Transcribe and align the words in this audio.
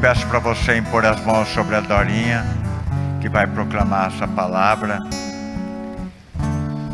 peço 0.00 0.26
para 0.28 0.38
você 0.38 0.78
impor 0.78 1.04
as 1.04 1.20
mãos 1.24 1.48
sobre 1.48 1.74
a 1.74 1.80
Dorinha, 1.80 2.44
que 3.20 3.28
vai 3.28 3.46
proclamar 3.46 4.12
essa 4.14 4.28
palavra. 4.28 5.00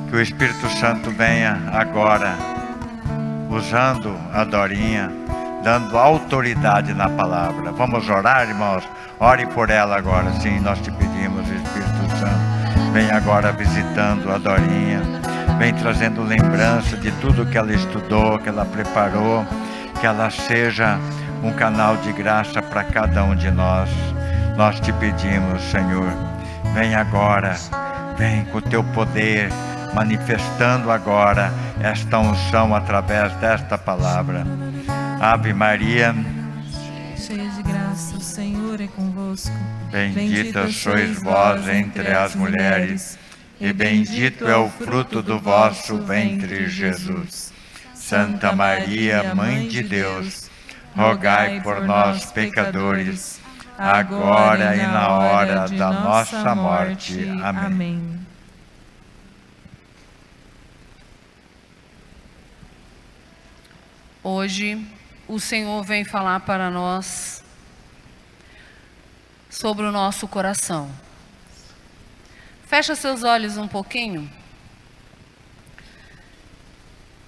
Que 0.09 0.17
o 0.17 0.21
Espírito 0.21 0.69
Santo 0.81 1.11
venha 1.11 1.61
agora, 1.73 2.35
usando 3.51 4.17
a 4.33 4.45
Dorinha, 4.45 5.11
dando 5.63 5.99
autoridade 5.99 6.95
na 6.95 7.09
palavra. 7.09 7.73
Vamos 7.73 8.09
orar, 8.09 8.49
irmãos? 8.49 8.89
Ore 9.21 9.47
por 9.47 9.71
ela 9.71 9.97
agora, 9.97 10.31
sim, 10.41 10.59
nós 10.61 10.81
te 10.81 10.91
pedimos, 10.91 11.47
Espírito 11.49 12.19
Santo. 12.19 12.93
Vem 12.93 13.11
agora 13.11 13.53
visitando 13.53 14.33
a 14.33 14.39
Dorinha, 14.39 15.03
vem 15.59 15.75
trazendo 15.75 16.23
lembrança 16.23 16.97
de 16.97 17.11
tudo 17.13 17.47
que 17.47 17.59
ela 17.59 17.73
estudou, 17.73 18.39
que 18.39 18.49
ela 18.49 18.65
preparou, 18.65 19.45
que 20.01 20.07
ela 20.07 20.31
seja 20.31 20.99
um 21.45 21.53
canal 21.53 21.99
de 21.99 22.11
graça 22.11 22.63
para 22.63 22.83
cada 22.83 23.23
um 23.23 23.37
de 23.37 23.51
nós. 23.51 23.91
Nós 24.57 24.81
te 24.81 24.91
pedimos, 24.95 25.63
Senhor, 25.65 26.11
vem 26.73 26.95
agora, 26.95 27.55
vem 28.17 28.47
com 28.47 28.59
o 28.59 28.63
teu 28.63 28.83
poder, 28.83 29.51
manifestando 29.95 30.91
agora 30.91 31.53
esta 31.83 32.19
unção 32.19 32.75
através 32.75 33.31
desta 33.35 33.77
palavra. 33.77 34.47
Ave 35.21 35.53
Maria, 35.53 36.15
cheia 37.17 37.49
de 37.51 37.63
graça, 37.63 38.17
o 38.17 38.21
Senhor 38.21 38.81
é 38.81 38.87
convosco. 38.87 39.55
Bendita 39.93 40.71
sois 40.71 41.23
vós 41.23 41.69
entre 41.69 42.11
as 42.11 42.35
mulheres, 42.35 43.19
e 43.61 43.71
bendito 43.71 44.49
é 44.49 44.57
o 44.57 44.71
fruto 44.71 45.21
do 45.21 45.39
vosso 45.39 45.99
ventre, 45.99 46.69
Jesus. 46.69 47.53
Santa 47.95 48.53
Maria, 48.53 49.35
Mãe 49.35 49.69
de 49.69 49.83
Deus, 49.83 50.44
rogai 50.95 51.61
por 51.61 51.83
nós, 51.83 52.31
pecadores, 52.31 53.41
agora 53.77 54.77
e 54.77 54.87
na 54.87 55.09
hora 55.09 55.69
da 55.69 55.91
nossa 55.91 56.55
morte. 56.55 57.29
Amém. 57.43 58.21
Hoje, 64.23 64.83
o 65.29 65.39
Senhor 65.39 65.83
vem 65.85 66.05
falar 66.05 66.41
para 66.41 66.71
nós 66.71 67.45
sobre 69.51 69.85
o 69.85 69.93
nosso 69.93 70.27
coração. 70.27 70.91
Fecha 72.67 72.95
seus 72.95 73.23
olhos 73.23 73.57
um 73.57 73.69
pouquinho. 73.69 74.31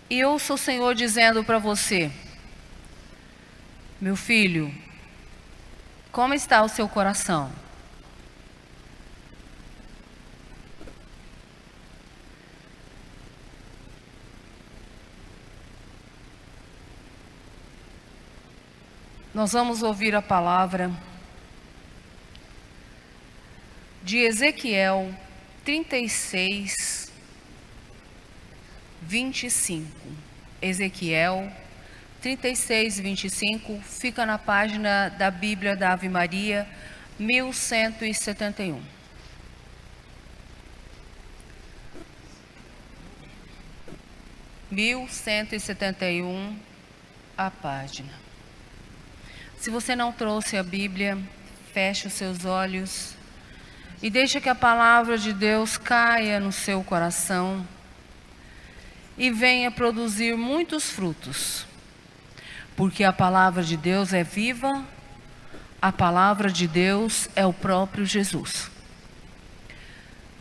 E 0.08 0.24
ouça 0.24 0.54
o 0.54 0.58
Senhor 0.58 0.94
dizendo 0.94 1.44
para 1.44 1.58
você: 1.58 2.10
Meu 3.98 4.14
filho, 4.14 4.70
como 6.12 6.34
está 6.34 6.62
o 6.62 6.68
seu 6.68 6.86
coração? 6.86 7.50
Nós 19.32 19.52
vamos 19.52 19.82
ouvir 19.82 20.14
a 20.14 20.20
palavra 20.20 20.90
de 24.02 24.18
Ezequiel 24.18 25.14
36, 25.64 27.10
25. 29.00 29.90
Ezequiel 30.60 31.50
36, 32.26 32.98
25 32.98 33.80
fica 33.82 34.26
na 34.26 34.36
página 34.36 35.08
da 35.10 35.30
Bíblia 35.30 35.76
da 35.76 35.92
Ave 35.92 36.08
Maria, 36.08 36.66
1171. 37.20 38.82
Mil 44.68 45.06
cento 45.06 45.54
e 45.54 45.60
setenta 45.60 46.10
e 46.10 46.20
um 46.20 46.58
a 47.38 47.48
página. 47.48 48.12
Se 49.56 49.70
você 49.70 49.94
não 49.94 50.10
trouxe 50.10 50.56
a 50.56 50.64
Bíblia, 50.64 51.16
feche 51.72 52.08
os 52.08 52.12
seus 52.12 52.44
olhos 52.44 53.14
e 54.02 54.10
deixe 54.10 54.40
que 54.40 54.48
a 54.48 54.54
palavra 54.56 55.16
de 55.16 55.32
Deus 55.32 55.78
caia 55.78 56.40
no 56.40 56.50
seu 56.50 56.82
coração 56.82 57.64
e 59.16 59.30
venha 59.30 59.70
produzir 59.70 60.36
muitos 60.36 60.90
frutos. 60.90 61.64
Porque 62.76 63.02
a 63.04 63.12
palavra 63.12 63.62
de 63.62 63.76
Deus 63.76 64.12
é 64.12 64.22
viva, 64.22 64.84
a 65.80 65.90
palavra 65.90 66.50
de 66.50 66.68
Deus 66.68 67.28
é 67.34 67.46
o 67.46 67.52
próprio 67.52 68.04
Jesus. 68.04 68.70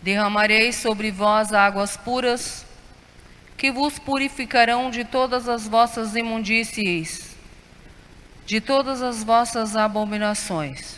Derramarei 0.01 0.71
sobre 0.71 1.11
vós 1.11 1.53
águas 1.53 1.97
puras, 1.97 2.65
que 3.57 3.71
vos 3.71 3.97
purificarão 3.97 4.91
de 4.91 5.05
todas 5.05 5.47
as 5.47 5.67
vossas 5.67 6.15
imundícies 6.15 7.35
de 8.45 8.61
todas 8.61 9.01
as 9.01 9.23
vossas 9.23 9.75
abominações. 9.75 10.97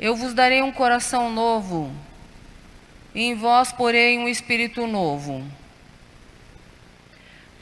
Eu 0.00 0.16
vos 0.16 0.32
darei 0.32 0.62
um 0.62 0.72
coração 0.72 1.30
novo, 1.30 1.92
e 3.14 3.22
em 3.22 3.34
vós 3.34 3.70
porei 3.72 4.18
um 4.18 4.26
espírito 4.26 4.86
novo. 4.86 5.44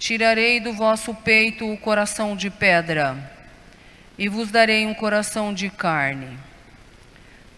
Tirarei 0.02 0.58
do 0.58 0.72
vosso 0.72 1.14
peito 1.14 1.64
o 1.64 1.78
coração 1.78 2.34
de 2.34 2.50
pedra, 2.50 3.16
e 4.18 4.28
vos 4.28 4.50
darei 4.50 4.84
um 4.84 4.92
coração 4.92 5.54
de 5.54 5.70
carne. 5.70 6.36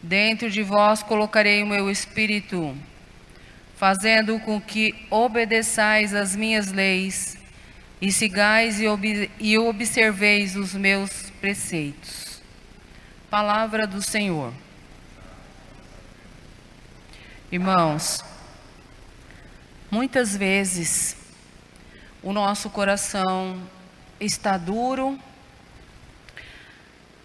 Dentro 0.02 0.50
de 0.50 0.62
vós 0.62 1.02
colocarei 1.02 1.62
o 1.62 1.66
meu 1.66 1.90
espírito, 1.90 2.76
fazendo 3.78 4.38
com 4.40 4.60
que 4.60 4.94
obedeçais 5.08 6.12
as 6.12 6.36
minhas 6.36 6.70
leis 6.70 7.38
e 7.98 8.12
sigais 8.12 8.78
e, 8.78 8.86
ob 8.86 9.30
e 9.40 9.56
observeis 9.56 10.54
os 10.54 10.74
meus 10.74 11.30
preceitos. 11.40 12.42
Palavra 13.30 13.86
do 13.86 14.02
Senhor. 14.02 14.52
Irmãos, 17.50 18.22
muitas 19.90 20.36
vezes 20.36 21.23
o 22.24 22.32
nosso 22.32 22.70
coração 22.70 23.60
está 24.18 24.56
duro, 24.56 25.20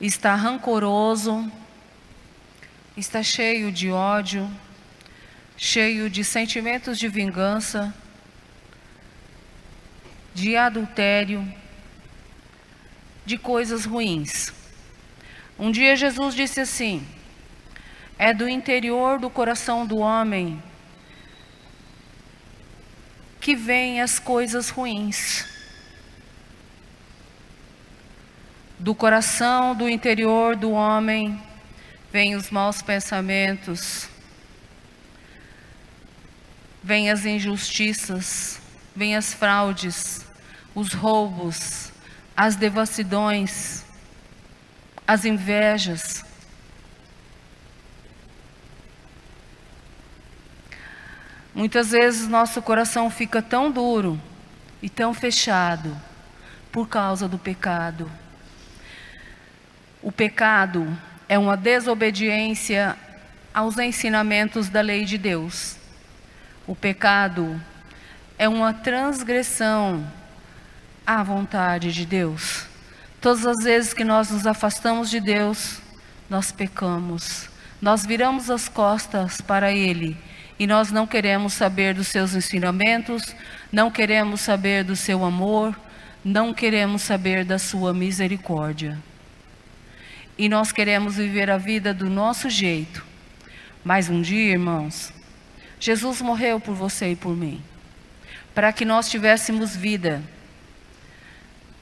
está 0.02 0.36
rancoroso, 0.36 1.50
está 2.98 3.24
cheio 3.24 3.72
de 3.72 3.90
ódio, 3.90 4.52
cheio 5.56 6.10
de 6.10 6.22
sentimentos 6.26 7.00
de 7.00 7.08
vingança 7.08 7.96
de 10.34 10.58
adultério, 10.58 11.50
de 13.26 13.38
coisas 13.38 13.86
ruins. 13.86 14.54
Um 15.58 15.72
dia 15.72 15.96
Jesus 15.96 16.36
disse 16.36 16.60
assim: 16.60 17.08
É 18.18 18.34
do 18.34 18.50
interior 18.50 19.18
do 19.18 19.30
coração 19.30 19.86
do 19.86 19.98
homem 20.00 20.62
que 23.50 23.56
vêm 23.56 24.00
as 24.00 24.20
coisas 24.20 24.70
ruins. 24.70 25.44
Do 28.78 28.94
coração, 28.94 29.74
do 29.74 29.90
interior 29.90 30.56
do 30.56 30.70
homem, 30.70 31.42
vêm 32.12 32.36
os 32.36 32.52
maus 32.52 32.84
pensamentos, 32.84 34.08
vêm 36.84 37.10
as 37.10 37.26
injustiças, 37.26 38.62
vêm 38.96 39.16
as 39.16 39.34
fraudes, 39.34 40.24
os 40.76 40.94
roubos, 40.94 41.92
as 42.38 42.56
devassidões, 42.56 43.84
as 45.08 45.26
invejas. 45.26 46.24
Muitas 51.60 51.92
vezes 51.92 52.26
nosso 52.26 52.62
coração 52.62 53.10
fica 53.10 53.42
tão 53.42 53.70
duro 53.70 54.18
e 54.82 54.88
tão 54.88 55.14
fechado 55.14 55.94
por 56.72 56.88
causa 56.88 57.28
do 57.28 57.38
pecado. 57.38 58.10
O 60.02 60.10
pecado 60.10 60.98
é 61.28 61.38
uma 61.38 61.58
desobediência 61.58 62.96
aos 63.54 63.78
ensinamentos 63.78 64.70
da 64.70 64.80
lei 64.80 65.04
de 65.04 65.18
Deus. 65.18 65.76
O 66.66 66.74
pecado 66.74 67.62
é 68.38 68.48
uma 68.48 68.74
transgressão 68.74 70.10
à 71.06 71.22
vontade 71.24 71.92
de 71.92 72.06
Deus. 72.06 72.68
Todas 73.20 73.46
as 73.46 73.62
vezes 73.66 73.94
que 73.94 74.06
nós 74.06 74.32
nos 74.32 74.48
afastamos 74.48 75.10
de 75.10 75.20
Deus, 75.20 75.82
nós 76.30 76.54
pecamos. 76.54 77.50
Nós 77.82 78.06
viramos 78.06 78.50
as 78.50 78.70
costas 78.70 79.42
para 79.42 79.74
Ele 79.74 80.29
e 80.60 80.68
nós 80.68 80.92
não 80.92 81.08
queremos 81.08 81.54
saber 81.54 81.94
dos 81.96 82.10
seus 82.10 82.36
ensinamentos, 82.36 83.34
não 83.72 83.90
queremos 83.90 84.42
saber 84.42 84.84
do 84.84 84.96
seu 84.96 85.24
amor, 85.24 85.74
não 86.24 86.54
queremos 86.54 87.02
saber 87.02 87.46
da 87.46 87.58
sua 87.58 87.94
misericórdia. 87.94 88.98
e 90.40 90.48
nós 90.48 90.72
queremos 90.72 91.18
viver 91.18 91.50
a 91.52 91.58
vida 91.58 91.94
do 91.94 92.10
nosso 92.10 92.50
jeito. 92.50 93.06
Mas 93.84 94.10
um 94.10 94.22
dia, 94.22 94.54
irmãos, 94.54 95.12
Jesus 95.78 96.22
morreu 96.22 96.62
por 96.62 96.74
você 96.74 97.12
e 97.12 97.16
por 97.16 97.36
mim, 97.36 97.62
para 98.56 98.72
que 98.72 98.86
nós 98.86 99.10
tivéssemos 99.10 99.76
vida. 99.76 100.24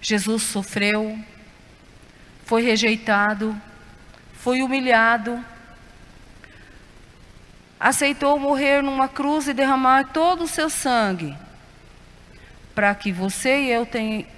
Jesus 0.02 0.42
sofreu, 0.42 1.20
foi 2.46 2.64
rejeitado, 2.64 3.56
foi 4.34 4.64
humilhado, 4.64 5.40
aceitou 7.80 8.40
morrer 8.40 8.82
numa 8.82 9.08
cruz 9.08 9.48
e 9.48 9.54
derramar 9.54 10.06
todo 10.12 10.44
o 10.44 10.48
seu 10.48 10.70
sangue, 10.70 11.36
para 12.74 12.94
que 12.96 13.12
você 13.12 13.62
e 13.62 13.72
eu 13.72 13.88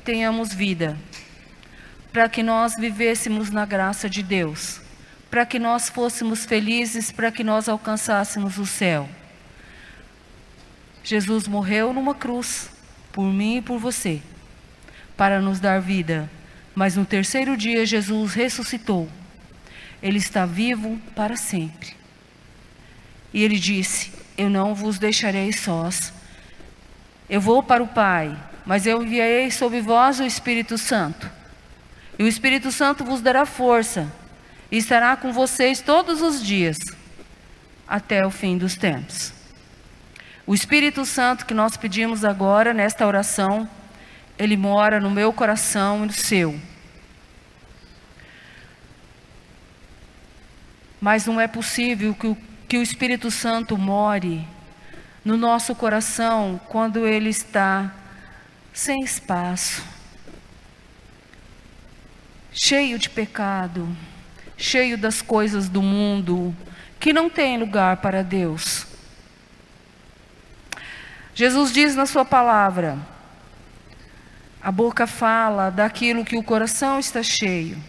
tenhamos 0.04 0.54
vida, 0.54 0.98
para 2.12 2.28
que 2.28 2.44
nós 2.44 2.76
vivêssemos 2.76 3.50
na 3.50 3.66
graça 3.66 4.10
de 4.10 4.24
Deus, 4.24 4.82
para 5.30 5.46
que 5.46 5.60
nós 5.60 5.90
fôssemos 5.90 6.46
felizes, 6.46 7.12
para 7.12 7.32
que 7.32 7.44
nós 7.44 7.70
alcançássemos 7.70 8.58
o 8.58 8.66
céu. 8.66 9.08
Jesus 11.04 11.48
morreu 11.48 11.94
numa 11.94 12.14
cruz, 12.14 12.70
por 13.12 13.26
mim 13.26 13.58
e 13.58 13.62
por 13.62 13.80
você, 13.80 14.22
para 15.16 15.42
nos 15.42 15.60
dar 15.60 15.80
vida. 15.80 16.30
Mas 16.76 16.96
no 16.96 17.06
terceiro 17.06 17.58
dia 17.58 17.86
Jesus 17.86 18.34
ressuscitou. 18.34 19.10
Ele 20.02 20.18
está 20.18 20.46
vivo 20.46 21.00
para 21.16 21.36
sempre. 21.36 21.99
E 23.34 23.44
ele 23.44 23.60
disse: 23.60 24.12
Eu 24.38 24.50
não 24.50 24.74
vos 24.74 25.00
deixarei 25.00 25.52
sós. 25.52 26.14
Eu 27.30 27.40
vou 27.40 27.62
para 27.62 27.84
o 27.84 27.88
Pai, 27.88 28.36
mas 28.66 28.86
eu 28.86 29.04
enviarei 29.04 29.52
sobre 29.52 29.82
vós 29.82 30.20
o 30.20 30.26
Espírito 30.26 30.78
Santo. 30.78 31.30
E 32.18 32.24
o 32.24 32.28
Espírito 32.28 32.72
Santo 32.72 33.04
vos 33.04 33.22
dará 33.22 33.46
força 33.46 34.12
e 34.72 34.78
estará 34.78 35.16
com 35.16 35.32
vocês 35.32 35.82
todos 35.82 36.22
os 36.22 36.44
dias, 36.44 36.78
até 37.88 38.26
o 38.26 38.30
fim 38.30 38.58
dos 38.58 38.76
tempos. 38.76 39.34
O 40.46 40.54
Espírito 40.54 41.06
Santo 41.06 41.46
que 41.46 41.54
nós 41.54 41.78
pedimos 41.78 42.26
agora 42.26 42.74
nesta 42.74 43.06
oração, 43.06 43.70
ele 44.38 44.58
mora 44.58 45.00
no 45.00 45.12
meu 45.12 45.32
coração 45.32 46.04
e 46.04 46.08
no 46.08 46.14
seu. 46.14 46.60
Mas 51.00 51.26
não 51.26 51.40
é 51.40 51.48
possível 51.48 52.14
que 52.14 52.28
o, 52.28 52.38
que 52.70 52.78
o 52.78 52.84
Espírito 52.84 53.32
Santo 53.32 53.76
more 53.76 54.48
no 55.26 55.36
nosso 55.36 55.74
coração 55.74 56.62
quando 56.70 57.08
ele 57.08 57.30
está 57.30 57.92
sem 58.72 59.04
espaço, 59.04 59.84
cheio 62.54 63.00
de 63.00 63.10
pecado, 63.10 63.90
cheio 64.56 65.00
das 65.00 65.20
coisas 65.20 65.68
do 65.68 65.82
mundo, 65.82 66.56
que 67.00 67.12
não 67.12 67.28
tem 67.28 67.58
lugar 67.58 67.98
para 67.98 68.24
Deus. 68.24 68.86
Jesus 71.34 71.72
diz 71.72 71.96
na 71.96 72.06
Sua 72.06 72.24
palavra: 72.24 73.00
a 74.62 74.72
boca 74.72 75.08
fala 75.08 75.72
daquilo 75.72 76.24
que 76.24 76.38
o 76.38 76.44
coração 76.44 77.00
está 77.00 77.24
cheio. 77.24 77.82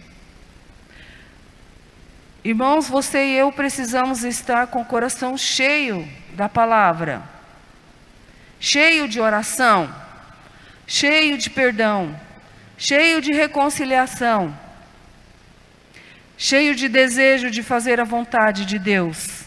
Irmãos, 2.43 2.87
você 2.87 3.23
e 3.23 3.37
eu 3.37 3.51
precisamos 3.51 4.23
estar 4.23 4.67
com 4.67 4.81
o 4.81 4.85
coração 4.85 5.37
cheio 5.37 6.07
da 6.33 6.49
palavra, 6.49 7.21
cheio 8.59 9.07
de 9.07 9.19
oração, 9.19 9.93
cheio 10.87 11.37
de 11.37 11.49
perdão, 11.49 12.19
cheio 12.77 13.21
de 13.21 13.31
reconciliação, 13.31 14.57
cheio 16.37 16.73
de 16.73 16.89
desejo 16.89 17.51
de 17.51 17.61
fazer 17.61 17.99
a 17.99 18.03
vontade 18.03 18.65
de 18.65 18.79
Deus, 18.79 19.45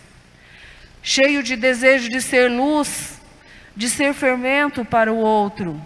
cheio 1.03 1.43
de 1.43 1.57
desejo 1.57 2.09
de 2.09 2.21
ser 2.21 2.49
luz 2.49 3.15
de 3.77 3.89
ser 3.89 4.15
fermento 4.15 4.85
para 4.85 5.13
o 5.13 5.17
outro, 5.17 5.81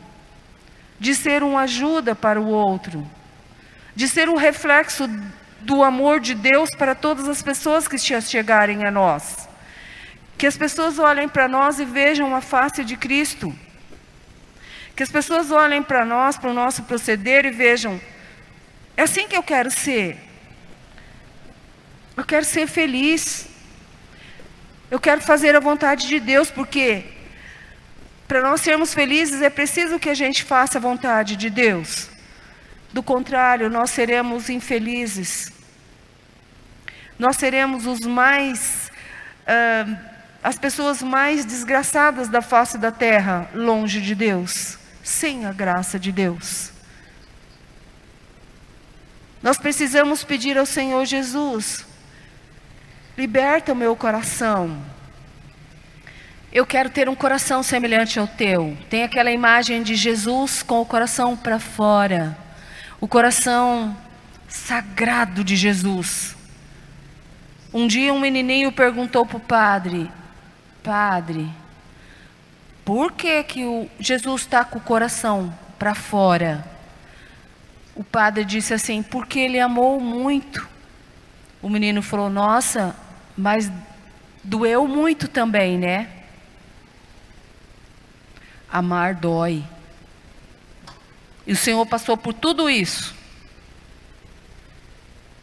de 1.00 1.14
ser 1.14 1.42
uma 1.42 1.62
ajuda 1.62 2.14
para 2.14 2.40
o 2.40 2.48
outro, 2.48 3.06
de 3.94 4.06
ser 4.06 4.28
um 4.28 4.36
reflexo 4.36 5.08
do 5.68 5.84
amor 5.84 6.18
de 6.18 6.34
Deus 6.34 6.70
para 6.70 6.94
todas 6.94 7.28
as 7.28 7.42
pessoas 7.42 7.86
que 7.86 7.98
chegarem 7.98 8.86
a 8.86 8.90
nós. 8.90 9.46
Que 10.38 10.46
as 10.46 10.56
pessoas 10.56 10.98
olhem 10.98 11.28
para 11.28 11.46
nós 11.46 11.78
e 11.78 11.84
vejam 11.84 12.34
a 12.34 12.40
face 12.40 12.82
de 12.82 12.96
Cristo. 12.96 13.54
Que 14.96 15.02
as 15.02 15.10
pessoas 15.10 15.50
olhem 15.50 15.82
para 15.82 16.06
nós, 16.06 16.38
para 16.38 16.50
o 16.50 16.54
nosso 16.54 16.84
proceder 16.84 17.44
e 17.44 17.50
vejam: 17.50 18.00
é 18.96 19.02
assim 19.02 19.28
que 19.28 19.36
eu 19.36 19.42
quero 19.42 19.70
ser. 19.70 20.16
Eu 22.16 22.24
quero 22.24 22.46
ser 22.46 22.66
feliz. 22.66 23.46
Eu 24.90 24.98
quero 24.98 25.20
fazer 25.20 25.54
a 25.54 25.60
vontade 25.60 26.08
de 26.08 26.18
Deus, 26.18 26.50
porque 26.50 27.04
para 28.26 28.40
nós 28.40 28.62
sermos 28.62 28.94
felizes 28.94 29.42
é 29.42 29.50
preciso 29.50 29.98
que 29.98 30.08
a 30.08 30.14
gente 30.14 30.44
faça 30.44 30.78
a 30.78 30.80
vontade 30.80 31.36
de 31.36 31.50
Deus. 31.50 32.08
Do 32.90 33.02
contrário, 33.02 33.68
nós 33.68 33.90
seremos 33.90 34.48
infelizes. 34.48 35.57
Nós 37.18 37.36
seremos 37.36 37.86
os 37.86 38.00
mais, 38.00 38.90
uh, 39.42 39.96
as 40.42 40.58
pessoas 40.58 41.02
mais 41.02 41.44
desgraçadas 41.44 42.28
da 42.28 42.40
face 42.40 42.78
da 42.78 42.92
terra, 42.92 43.50
longe 43.54 44.00
de 44.00 44.14
Deus, 44.14 44.78
sem 45.02 45.46
a 45.46 45.52
graça 45.52 45.98
de 45.98 46.12
Deus. 46.12 46.70
Nós 49.42 49.58
precisamos 49.58 50.22
pedir 50.22 50.56
ao 50.56 50.66
Senhor 50.66 51.04
Jesus: 51.04 51.84
liberta 53.16 53.72
o 53.72 53.76
meu 53.76 53.96
coração 53.96 54.80
eu 56.50 56.64
quero 56.64 56.88
ter 56.88 57.10
um 57.10 57.14
coração 57.14 57.62
semelhante 57.62 58.18
ao 58.18 58.26
teu. 58.26 58.76
Tem 58.88 59.02
aquela 59.02 59.30
imagem 59.30 59.82
de 59.82 59.94
Jesus 59.94 60.62
com 60.62 60.80
o 60.80 60.86
coração 60.86 61.36
para 61.36 61.58
fora, 61.58 62.36
o 62.98 63.06
coração 63.06 63.94
sagrado 64.48 65.44
de 65.44 65.54
Jesus. 65.54 66.37
Um 67.72 67.86
dia 67.86 68.12
um 68.12 68.20
menininho 68.20 68.72
perguntou 68.72 69.26
para 69.26 69.36
o 69.36 69.40
padre: 69.40 70.10
Padre, 70.82 71.48
por 72.84 73.12
que, 73.12 73.42
que 73.44 73.64
o 73.64 73.88
Jesus 74.00 74.42
está 74.42 74.64
com 74.64 74.78
o 74.78 74.82
coração 74.82 75.52
para 75.78 75.94
fora? 75.94 76.64
O 77.94 78.02
padre 78.02 78.44
disse 78.44 78.72
assim: 78.72 79.02
Porque 79.02 79.38
ele 79.38 79.60
amou 79.60 80.00
muito. 80.00 80.66
O 81.60 81.68
menino 81.68 82.00
falou: 82.00 82.30
Nossa, 82.30 82.96
mas 83.36 83.70
doeu 84.42 84.88
muito 84.88 85.28
também, 85.28 85.76
né? 85.76 86.08
Amar 88.70 89.14
dói. 89.14 89.64
E 91.46 91.52
o 91.52 91.56
Senhor 91.56 91.84
passou 91.86 92.16
por 92.16 92.32
tudo 92.32 92.68
isso 92.68 93.14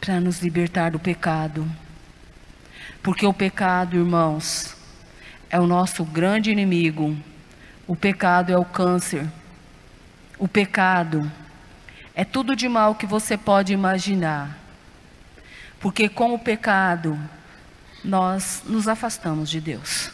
para 0.00 0.20
nos 0.20 0.40
libertar 0.40 0.92
do 0.92 0.98
pecado. 0.98 1.68
Porque 3.02 3.26
o 3.26 3.32
pecado, 3.32 3.96
irmãos, 3.96 4.76
é 5.50 5.60
o 5.60 5.66
nosso 5.66 6.04
grande 6.04 6.50
inimigo. 6.50 7.16
O 7.86 7.94
pecado 7.94 8.52
é 8.52 8.58
o 8.58 8.64
câncer. 8.64 9.26
O 10.38 10.48
pecado 10.48 11.30
é 12.14 12.24
tudo 12.24 12.56
de 12.56 12.68
mal 12.68 12.94
que 12.94 13.06
você 13.06 13.36
pode 13.36 13.72
imaginar. 13.72 14.58
Porque 15.78 16.08
com 16.08 16.34
o 16.34 16.38
pecado, 16.38 17.18
nós 18.02 18.62
nos 18.66 18.88
afastamos 18.88 19.48
de 19.48 19.60
Deus. 19.60 20.10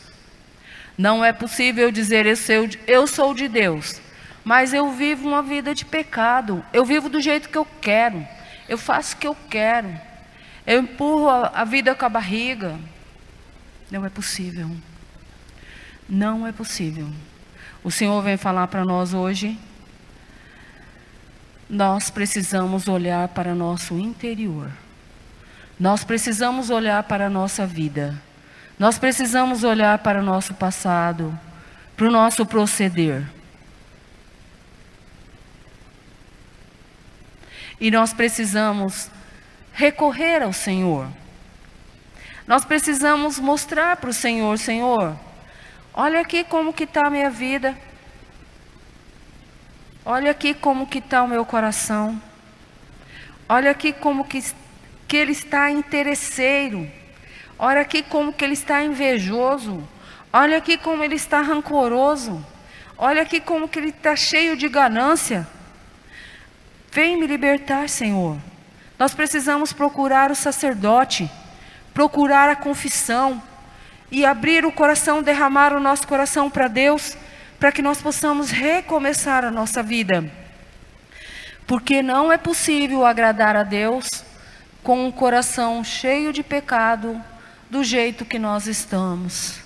Não 0.97 1.25
é 1.25 1.33
possível 1.33 1.91
dizer 1.91 2.27
eu 2.27 3.07
sou, 3.07 3.35
de 3.35 3.49
Deus, 3.49 4.01
mas 4.45 4.75
eu 4.75 4.91
vivo 4.93 5.29
uma 5.29 5.43
vida 5.43 5.75
de 5.75 5.85
pecado. 5.85 6.65
Eu 6.73 6.85
vivo 6.85 7.09
do 7.09 7.21
jeito 7.21 7.49
que 7.49 7.57
eu 7.57 7.67
quero. 7.81 8.27
Eu 8.69 8.77
faço 8.77 9.15
o 9.15 9.19
que 9.19 9.27
eu 9.27 9.37
quero. 9.49 9.89
Eu 10.67 10.81
empurro 10.81 11.29
a, 11.29 11.65
vida 11.65 11.95
com 11.95 12.07
a 12.07 12.09
barriga. 12.09 12.79
Não 13.91 14.07
é 14.07 14.09
possível. 14.09 14.71
Não 16.09 16.47
é 16.47 16.53
possível. 16.53 17.09
O 17.83 17.91
Senhor 17.91 18.23
vem 18.23 18.37
falar 18.37 18.69
para 18.69 18.85
nós 18.85 19.13
hoje. 19.13 19.59
Nós 21.69 22.11
precisamos 22.11 22.87
olhar 22.87 23.29
para 23.29 23.55
nosso 23.55 23.99
interior. 23.99 24.71
Nós 25.81 26.05
precisamos 26.05 26.71
olhar 26.71 27.03
para 27.05 27.27
a 27.27 27.31
nossa 27.31 27.67
vida. 27.67 28.21
Nós 28.79 28.99
precisamos 28.99 29.65
olhar 29.65 29.99
para 29.99 30.21
o 30.21 30.25
nosso 30.25 30.55
passado, 30.55 31.37
para 31.97 32.07
o 32.07 32.11
nosso 32.11 32.47
proceder. 32.47 33.27
E 37.81 37.91
nós 37.91 38.13
precisamos 38.13 39.11
recorrer 39.73 40.43
ao 40.43 40.53
Senhor. 40.53 41.09
Nós 42.47 42.65
precisamos 42.65 43.39
mostrar 43.39 43.97
para 43.97 44.11
o 44.11 44.13
Senhor, 44.13 44.59
Senhor, 44.59 45.17
olha 45.95 46.21
aqui 46.21 46.45
como 46.45 46.73
que 46.73 46.85
está 46.85 47.07
a 47.07 47.11
minha 47.11 47.31
vida. 47.31 47.77
Olha 50.05 50.33
aqui 50.33 50.53
como 50.53 50.87
que 50.87 50.99
está 50.99 51.23
o 51.23 51.29
meu 51.29 51.45
coração. 51.45 52.21
Olha 53.49 53.71
aqui 53.71 53.93
como 53.93 54.25
que 54.25 54.43
que 55.07 55.17
ele 55.19 55.33
está 55.33 55.71
interesseiro. 55.71 56.91
Olha 57.59 57.83
aqui 57.83 58.03
como 58.03 58.33
que 58.33 58.43
ele 58.43 58.55
está 58.55 58.83
invejoso. 58.83 59.87
Olha 60.33 60.57
aqui 60.57 60.79
como 60.79 61.05
ele 61.05 61.17
está 61.17 61.43
rancoroso. 61.43 62.45
Olha 62.97 63.21
aqui 63.21 63.39
como 63.39 63.69
que 63.69 63.79
ele 63.79 63.91
está 63.91 64.17
cheio 64.17 64.57
de 64.57 64.69
ganância. 64.71 65.47
Vem 66.91 67.19
me 67.21 67.27
libertar, 67.27 67.91
Senhor. 67.91 68.39
Nós 69.03 69.15
precisamos 69.15 69.73
procurar 69.73 70.31
o 70.31 70.37
sacerdote, 70.37 71.29
procurar 71.93 72.49
a 72.49 72.55
confissão 72.55 73.43
e 74.13 74.25
abrir 74.25 74.65
o 74.65 74.71
coração, 74.71 75.25
derramar 75.25 75.73
o 75.73 75.81
nosso 75.81 76.07
coração 76.07 76.49
para 76.49 76.69
Deus, 76.69 77.17
para 77.59 77.73
que 77.73 77.83
nós 77.83 78.01
possamos 78.01 78.53
recomeçar 78.53 79.45
a 79.45 79.51
nossa 79.51 79.83
vida. 79.83 80.33
Porque 81.67 82.01
não 82.01 82.31
é 82.31 82.39
possível 82.39 83.05
agradar 83.05 83.57
a 83.57 83.65
Deus 83.65 84.07
com 84.85 85.05
um 85.05 85.11
coração 85.11 85.83
cheio 85.83 86.33
de 86.33 86.45
pecado, 86.45 87.21
do 87.69 87.83
jeito 87.83 88.25
que 88.25 88.39
nós 88.39 88.69
estamos. 88.69 89.59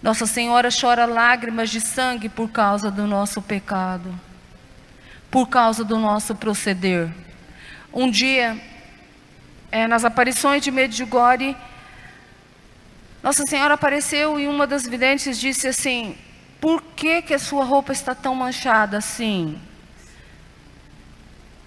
Nossa 0.00 0.24
Senhora 0.24 0.68
chora 0.70 1.04
lágrimas 1.04 1.68
de 1.68 1.80
sangue 1.80 2.28
por 2.28 2.48
causa 2.48 2.92
do 2.92 3.08
nosso 3.08 3.42
pecado, 3.42 4.14
por 5.30 5.48
causa 5.48 5.84
do 5.84 5.98
nosso 5.98 6.34
proceder. 6.34 7.10
Um 7.92 8.10
dia, 8.10 8.60
é, 9.70 9.86
nas 9.86 10.04
aparições 10.04 10.62
de 10.62 10.70
Medjugorje, 10.70 11.56
Nossa 13.22 13.44
Senhora 13.48 13.74
apareceu 13.74 14.38
e 14.38 14.46
uma 14.46 14.66
das 14.66 14.86
videntes 14.86 15.38
disse 15.38 15.66
assim: 15.66 16.16
Por 16.60 16.82
que, 16.82 17.22
que 17.22 17.34
a 17.34 17.38
sua 17.38 17.64
roupa 17.64 17.92
está 17.92 18.14
tão 18.14 18.34
manchada 18.34 18.98
assim? 18.98 19.58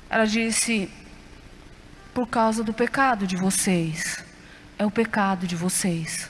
Ela 0.09 0.25
disse: 0.25 0.89
Por 2.13 2.27
causa 2.27 2.63
do 2.63 2.73
pecado 2.73 3.27
de 3.27 3.35
vocês. 3.35 4.23
É 4.77 4.85
o 4.85 4.91
pecado 4.91 5.45
de 5.45 5.55
vocês. 5.55 6.29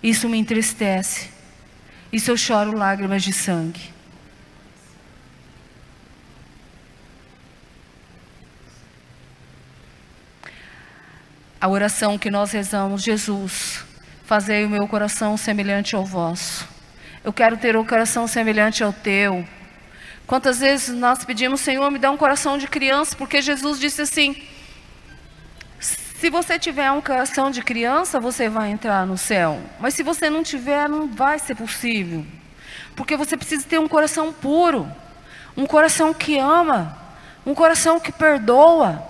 Isso 0.00 0.28
me 0.28 0.38
entristece. 0.38 1.30
Isso 2.12 2.30
eu 2.30 2.36
choro 2.36 2.76
lágrimas 2.76 3.22
de 3.22 3.32
sangue. 3.32 3.97
A 11.60 11.66
oração 11.66 12.16
que 12.16 12.30
nós 12.30 12.52
rezamos, 12.52 13.02
Jesus, 13.02 13.84
fazei 14.24 14.64
o 14.64 14.70
meu 14.70 14.86
coração 14.86 15.36
semelhante 15.36 15.96
ao 15.96 16.04
vosso. 16.04 16.68
Eu 17.24 17.32
quero 17.32 17.56
ter 17.56 17.76
um 17.76 17.84
coração 17.84 18.28
semelhante 18.28 18.84
ao 18.84 18.92
teu. 18.92 19.44
Quantas 20.24 20.60
vezes 20.60 20.94
nós 20.94 21.24
pedimos, 21.24 21.60
Senhor, 21.60 21.90
me 21.90 21.98
dá 21.98 22.12
um 22.12 22.16
coração 22.16 22.58
de 22.58 22.68
criança, 22.68 23.16
porque 23.16 23.42
Jesus 23.42 23.80
disse 23.80 24.02
assim: 24.02 24.40
se 25.80 26.30
você 26.30 26.60
tiver 26.60 26.92
um 26.92 27.00
coração 27.00 27.50
de 27.50 27.60
criança, 27.60 28.20
você 28.20 28.48
vai 28.48 28.70
entrar 28.70 29.04
no 29.04 29.18
céu. 29.18 29.60
Mas 29.80 29.94
se 29.94 30.04
você 30.04 30.30
não 30.30 30.44
tiver, 30.44 30.88
não 30.88 31.08
vai 31.08 31.40
ser 31.40 31.56
possível. 31.56 32.24
Porque 32.94 33.16
você 33.16 33.36
precisa 33.36 33.66
ter 33.66 33.80
um 33.80 33.88
coração 33.88 34.32
puro, 34.32 34.88
um 35.56 35.66
coração 35.66 36.14
que 36.14 36.38
ama, 36.38 36.96
um 37.44 37.52
coração 37.52 37.98
que 37.98 38.12
perdoa. 38.12 39.02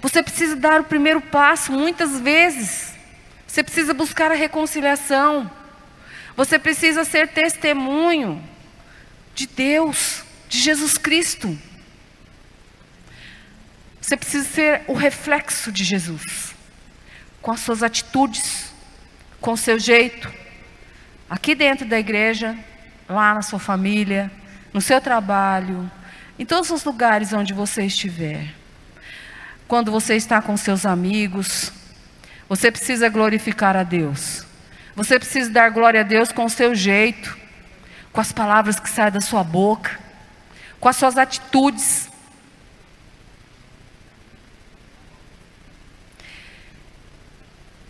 Você 0.00 0.22
precisa 0.22 0.54
dar 0.54 0.80
o 0.80 0.84
primeiro 0.84 1.20
passo 1.20 1.72
muitas 1.72 2.20
vezes. 2.20 2.94
Você 3.46 3.62
precisa 3.62 3.92
buscar 3.92 4.30
a 4.30 4.34
reconciliação. 4.34 5.50
Você 6.36 6.58
precisa 6.58 7.04
ser 7.04 7.28
testemunho 7.28 8.42
de 9.34 9.46
Deus, 9.46 10.22
de 10.48 10.58
Jesus 10.58 10.96
Cristo. 10.96 11.58
Você 14.00 14.16
precisa 14.16 14.48
ser 14.48 14.82
o 14.86 14.94
reflexo 14.94 15.70
de 15.70 15.84
Jesus, 15.84 16.54
com 17.42 17.50
as 17.50 17.60
suas 17.60 17.82
atitudes, 17.82 18.72
com 19.40 19.52
o 19.52 19.56
seu 19.56 19.78
jeito, 19.78 20.32
aqui 21.28 21.54
dentro 21.54 21.86
da 21.86 21.98
igreja, 21.98 22.56
lá 23.08 23.34
na 23.34 23.42
sua 23.42 23.58
família, 23.58 24.30
no 24.72 24.80
seu 24.80 25.00
trabalho, 25.00 25.90
em 26.38 26.46
todos 26.46 26.70
os 26.70 26.84
lugares 26.84 27.32
onde 27.32 27.52
você 27.52 27.84
estiver. 27.84 28.57
Quando 29.68 29.92
você 29.92 30.16
está 30.16 30.40
com 30.40 30.56
seus 30.56 30.86
amigos, 30.86 31.70
você 32.48 32.72
precisa 32.72 33.10
glorificar 33.10 33.76
a 33.76 33.82
Deus. 33.82 34.46
Você 34.96 35.18
precisa 35.18 35.50
dar 35.50 35.68
glória 35.68 36.00
a 36.00 36.02
Deus 36.02 36.32
com 36.32 36.46
o 36.46 36.50
seu 36.50 36.74
jeito, 36.74 37.36
com 38.10 38.18
as 38.18 38.32
palavras 38.32 38.80
que 38.80 38.88
saem 38.88 39.12
da 39.12 39.20
sua 39.20 39.44
boca, 39.44 40.00
com 40.80 40.88
as 40.88 40.96
suas 40.96 41.18
atitudes. 41.18 42.08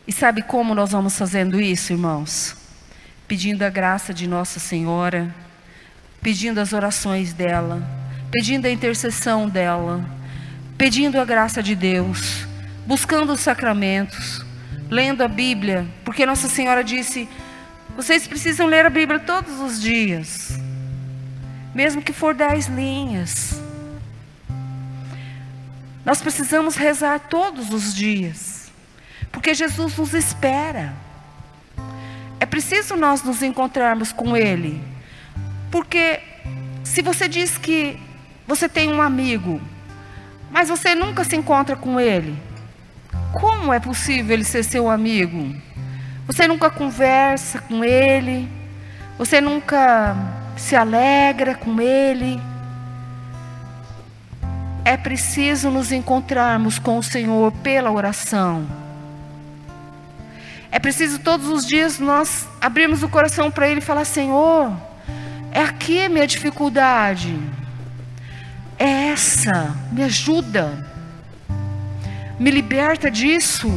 E 0.04 0.12
sabe 0.12 0.42
como 0.42 0.74
nós 0.74 0.90
vamos 0.90 1.16
fazendo 1.16 1.60
isso, 1.60 1.92
irmãos? 1.92 2.56
Pedindo 3.28 3.62
a 3.62 3.70
graça 3.70 4.12
de 4.12 4.26
Nossa 4.26 4.58
Senhora, 4.58 5.32
pedindo 6.20 6.58
as 6.58 6.72
orações 6.72 7.32
dela, 7.32 7.80
pedindo 8.32 8.66
a 8.66 8.70
intercessão 8.70 9.48
dela, 9.48 10.17
pedindo 10.78 11.20
a 11.20 11.24
graça 11.24 11.62
de 11.62 11.74
Deus, 11.74 12.46
buscando 12.86 13.32
os 13.32 13.40
sacramentos, 13.40 14.46
lendo 14.88 15.22
a 15.22 15.28
Bíblia, 15.28 15.84
porque 16.04 16.24
Nossa 16.24 16.48
Senhora 16.48 16.82
disse: 16.82 17.28
vocês 17.96 18.28
precisam 18.28 18.66
ler 18.66 18.86
a 18.86 18.90
Bíblia 18.90 19.18
todos 19.18 19.58
os 19.58 19.82
dias, 19.82 20.56
mesmo 21.74 22.00
que 22.00 22.12
for 22.12 22.32
dez 22.32 22.68
linhas. 22.68 23.60
Nós 26.04 26.22
precisamos 26.22 26.76
rezar 26.76 27.18
todos 27.28 27.70
os 27.70 27.94
dias. 27.94 28.70
Porque 29.30 29.52
Jesus 29.52 29.96
nos 29.98 30.14
espera. 30.14 30.94
É 32.40 32.46
preciso 32.46 32.96
nós 32.96 33.22
nos 33.22 33.42
encontrarmos 33.42 34.10
com 34.10 34.36
Ele. 34.36 34.82
Porque 35.70 36.20
se 36.82 37.02
você 37.02 37.28
diz 37.28 37.58
que 37.58 38.00
você 38.46 38.68
tem 38.68 38.90
um 38.90 39.02
amigo, 39.02 39.60
mas 40.50 40.68
você 40.68 40.94
nunca 40.94 41.24
se 41.24 41.36
encontra 41.36 41.76
com 41.76 42.00
ele, 42.00 42.36
como 43.32 43.72
é 43.72 43.78
possível 43.80 44.34
ele 44.34 44.44
ser 44.44 44.62
seu 44.62 44.90
amigo? 44.90 45.54
Você 46.26 46.46
nunca 46.46 46.70
conversa 46.70 47.58
com 47.60 47.84
ele, 47.84 48.48
você 49.16 49.40
nunca 49.40 50.16
se 50.56 50.76
alegra 50.76 51.54
com 51.54 51.80
ele. 51.80 52.40
É 54.84 54.96
preciso 54.96 55.70
nos 55.70 55.92
encontrarmos 55.92 56.78
com 56.78 56.98
o 56.98 57.02
Senhor 57.02 57.52
pela 57.52 57.90
oração. 57.90 58.66
É 60.70 60.78
preciso 60.78 61.18
todos 61.18 61.48
os 61.48 61.66
dias 61.66 61.98
nós 61.98 62.46
abrirmos 62.60 63.02
o 63.02 63.08
coração 63.08 63.50
para 63.50 63.68
Ele 63.68 63.80
e 63.80 63.82
falar: 63.82 64.04
Senhor, 64.04 64.72
é 65.50 65.62
aqui 65.62 66.08
minha 66.08 66.26
dificuldade, 66.26 67.38
é 68.78 69.08
essa, 69.08 69.74
me 69.90 70.02
ajuda, 70.04 70.86
me 72.38 72.50
liberta 72.50 73.10
disso, 73.10 73.68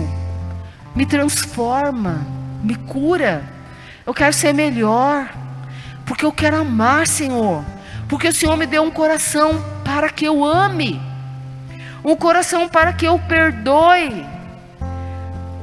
me 0.96 1.06
transforma, 1.06 2.26
me 2.64 2.76
cura. 2.76 3.44
Eu 4.06 4.14
quero 4.14 4.34
ser 4.34 4.54
melhor, 4.54 5.30
porque 6.06 6.26
eu 6.26 6.32
quero 6.32 6.58
amar, 6.58 7.08
Senhor, 7.08 7.64
porque 8.08 8.28
o 8.28 8.34
Senhor 8.34 8.56
me 8.58 8.66
deu 8.66 8.84
um 8.84 8.92
coração 8.92 9.64
para 9.84 10.10
que 10.10 10.26
eu 10.26 10.46
ame, 10.46 11.02
um 12.04 12.16
coração 12.16 12.68
para 12.68 12.94
que 12.94 13.06
eu 13.06 13.20
perdoe. 13.20 14.26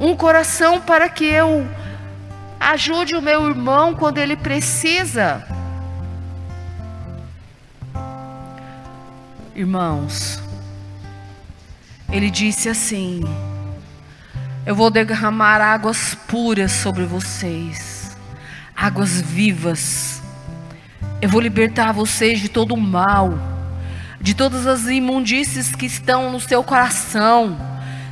Um 0.00 0.14
coração 0.14 0.80
para 0.80 1.08
que 1.08 1.24
eu 1.24 1.68
ajude 2.60 3.16
o 3.16 3.22
meu 3.22 3.48
irmão 3.48 3.94
quando 3.94 4.18
ele 4.18 4.36
precisa. 4.36 5.44
Irmãos, 9.58 10.40
ele 12.12 12.30
disse 12.30 12.68
assim: 12.68 13.24
Eu 14.64 14.76
vou 14.76 14.88
derramar 14.88 15.60
águas 15.60 16.14
puras 16.14 16.70
sobre 16.70 17.04
vocês, 17.04 18.16
águas 18.76 19.20
vivas. 19.20 20.22
Eu 21.20 21.28
vou 21.28 21.40
libertar 21.40 21.90
vocês 21.90 22.38
de 22.38 22.48
todo 22.48 22.72
o 22.72 22.80
mal, 22.80 23.36
de 24.20 24.32
todas 24.32 24.64
as 24.64 24.86
imundícies 24.86 25.74
que 25.74 25.86
estão 25.86 26.30
no 26.30 26.38
seu 26.38 26.62
coração 26.62 27.58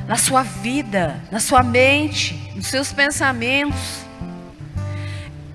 na 0.05 0.17
sua 0.17 0.43
vida, 0.43 1.15
na 1.31 1.39
sua 1.39 1.63
mente, 1.63 2.51
nos 2.57 2.67
seus 2.67 2.91
pensamentos. 2.91 4.01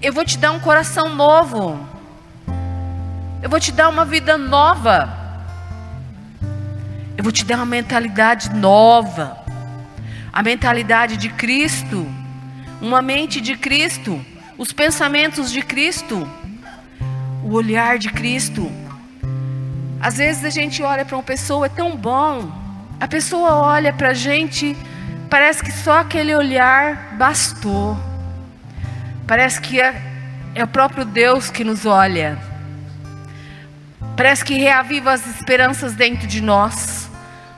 Eu 0.01 0.15
vou 0.15 0.25
te 0.25 0.39
dar 0.39 0.53
um 0.53 0.61
coração 0.61 1.15
novo. 1.15 1.79
Eu 3.43 3.51
vou 3.51 3.61
te 3.61 3.73
dar 3.73 3.91
uma 3.91 4.07
vida 4.07 4.39
nova. 4.39 5.22
Eu 7.17 7.23
vou 7.23 7.33
te 7.33 7.45
dar 7.45 7.57
uma 7.57 7.67
mentalidade 7.67 8.51
nova. 8.51 9.39
A 10.33 10.43
mentalidade 10.43 11.17
de 11.17 11.29
Cristo. 11.29 12.07
Uma 12.81 13.03
mente 13.03 13.41
de 13.41 13.57
Cristo. 13.57 14.25
Os 14.57 14.73
pensamentos 14.73 15.53
de 15.53 15.63
Cristo. 15.63 16.29
O 17.45 17.53
olhar 17.53 17.99
de 17.99 18.11
Cristo. 18.11 18.71
Às 20.01 20.17
vezes 20.17 20.45
a 20.45 20.51
gente 20.51 20.83
olha 20.83 21.05
para 21.05 21.17
uma 21.17 21.23
pessoa, 21.23 21.67
é 21.67 21.69
tão 21.69 21.97
bom 21.97 22.51
A 22.99 23.07
pessoa 23.07 23.55
olha 23.55 23.93
para 23.93 24.09
a 24.09 24.15
gente, 24.15 24.77
parece 25.31 25.63
que 25.63 25.71
só 25.71 26.01
aquele 26.01 26.35
olhar 26.35 27.15
bastou. 27.17 27.97
Parece 29.27 29.61
que 29.61 29.81
é, 29.81 29.95
é 30.55 30.65
o 30.65 30.69
próprio 30.69 31.05
Deus 31.05 31.51
que 31.51 31.65
nos 31.65 31.87
olha. 31.87 32.39
Parece 34.17 34.45
que 34.45 34.55
reaviva 34.55 35.13
as 35.13 35.27
esperanças 35.27 35.95
dentro 35.95 36.27
de 36.27 36.41
nós, 36.41 37.02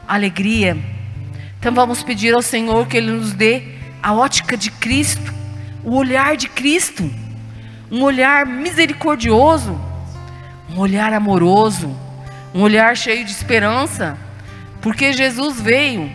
alegria. 0.06 0.76
Então 1.58 1.74
vamos 1.74 2.02
pedir 2.02 2.34
ao 2.34 2.42
Senhor 2.42 2.86
que 2.86 2.96
Ele 2.96 3.10
nos 3.10 3.32
dê 3.32 3.62
a 4.02 4.12
ótica 4.12 4.56
de 4.56 4.70
Cristo, 4.70 5.32
o 5.82 5.96
olhar 5.96 6.36
de 6.36 6.48
Cristo, 6.48 7.10
um 7.90 8.02
olhar 8.02 8.46
misericordioso, 8.46 9.78
um 10.70 10.78
olhar 10.78 11.12
amoroso, 11.12 11.94
um 12.54 12.62
olhar 12.62 12.96
cheio 12.96 13.24
de 13.24 13.30
esperança, 13.30 14.16
porque 14.80 15.12
Jesus 15.12 15.60
veio 15.60 16.10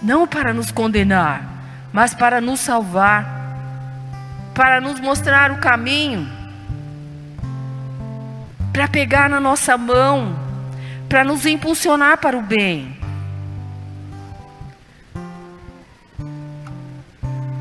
não 0.00 0.26
para 0.26 0.52
nos 0.52 0.70
condenar, 0.70 1.88
mas 1.92 2.14
para 2.14 2.40
nos 2.40 2.60
salvar, 2.60 3.24
para 4.54 4.80
nos 4.80 5.00
mostrar 5.00 5.50
o 5.50 5.58
caminho 5.58 6.36
para 8.76 8.86
pegar 8.86 9.30
na 9.30 9.40
nossa 9.40 9.78
mão, 9.78 10.38
para 11.08 11.24
nos 11.24 11.46
impulsionar 11.46 12.18
para 12.18 12.36
o 12.36 12.42
bem. 12.42 12.94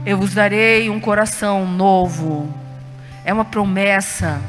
Eu 0.06 0.20
vos 0.20 0.36
darei 0.36 0.88
um 0.88 1.00
coração 1.00 1.66
novo, 1.66 2.54
é 3.24 3.34
uma 3.34 3.44
promessa. 3.44 4.40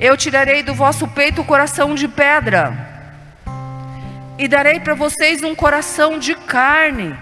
Eu 0.00 0.16
tirarei 0.16 0.60
do 0.64 0.74
vosso 0.74 1.06
peito 1.06 1.40
o 1.40 1.44
coração 1.44 1.94
de 1.94 2.08
pedra, 2.08 2.76
e 4.36 4.48
darei 4.48 4.80
para 4.80 4.94
vocês 4.94 5.44
um 5.44 5.54
coração 5.54 6.18
de 6.18 6.34
carne. 6.34 7.16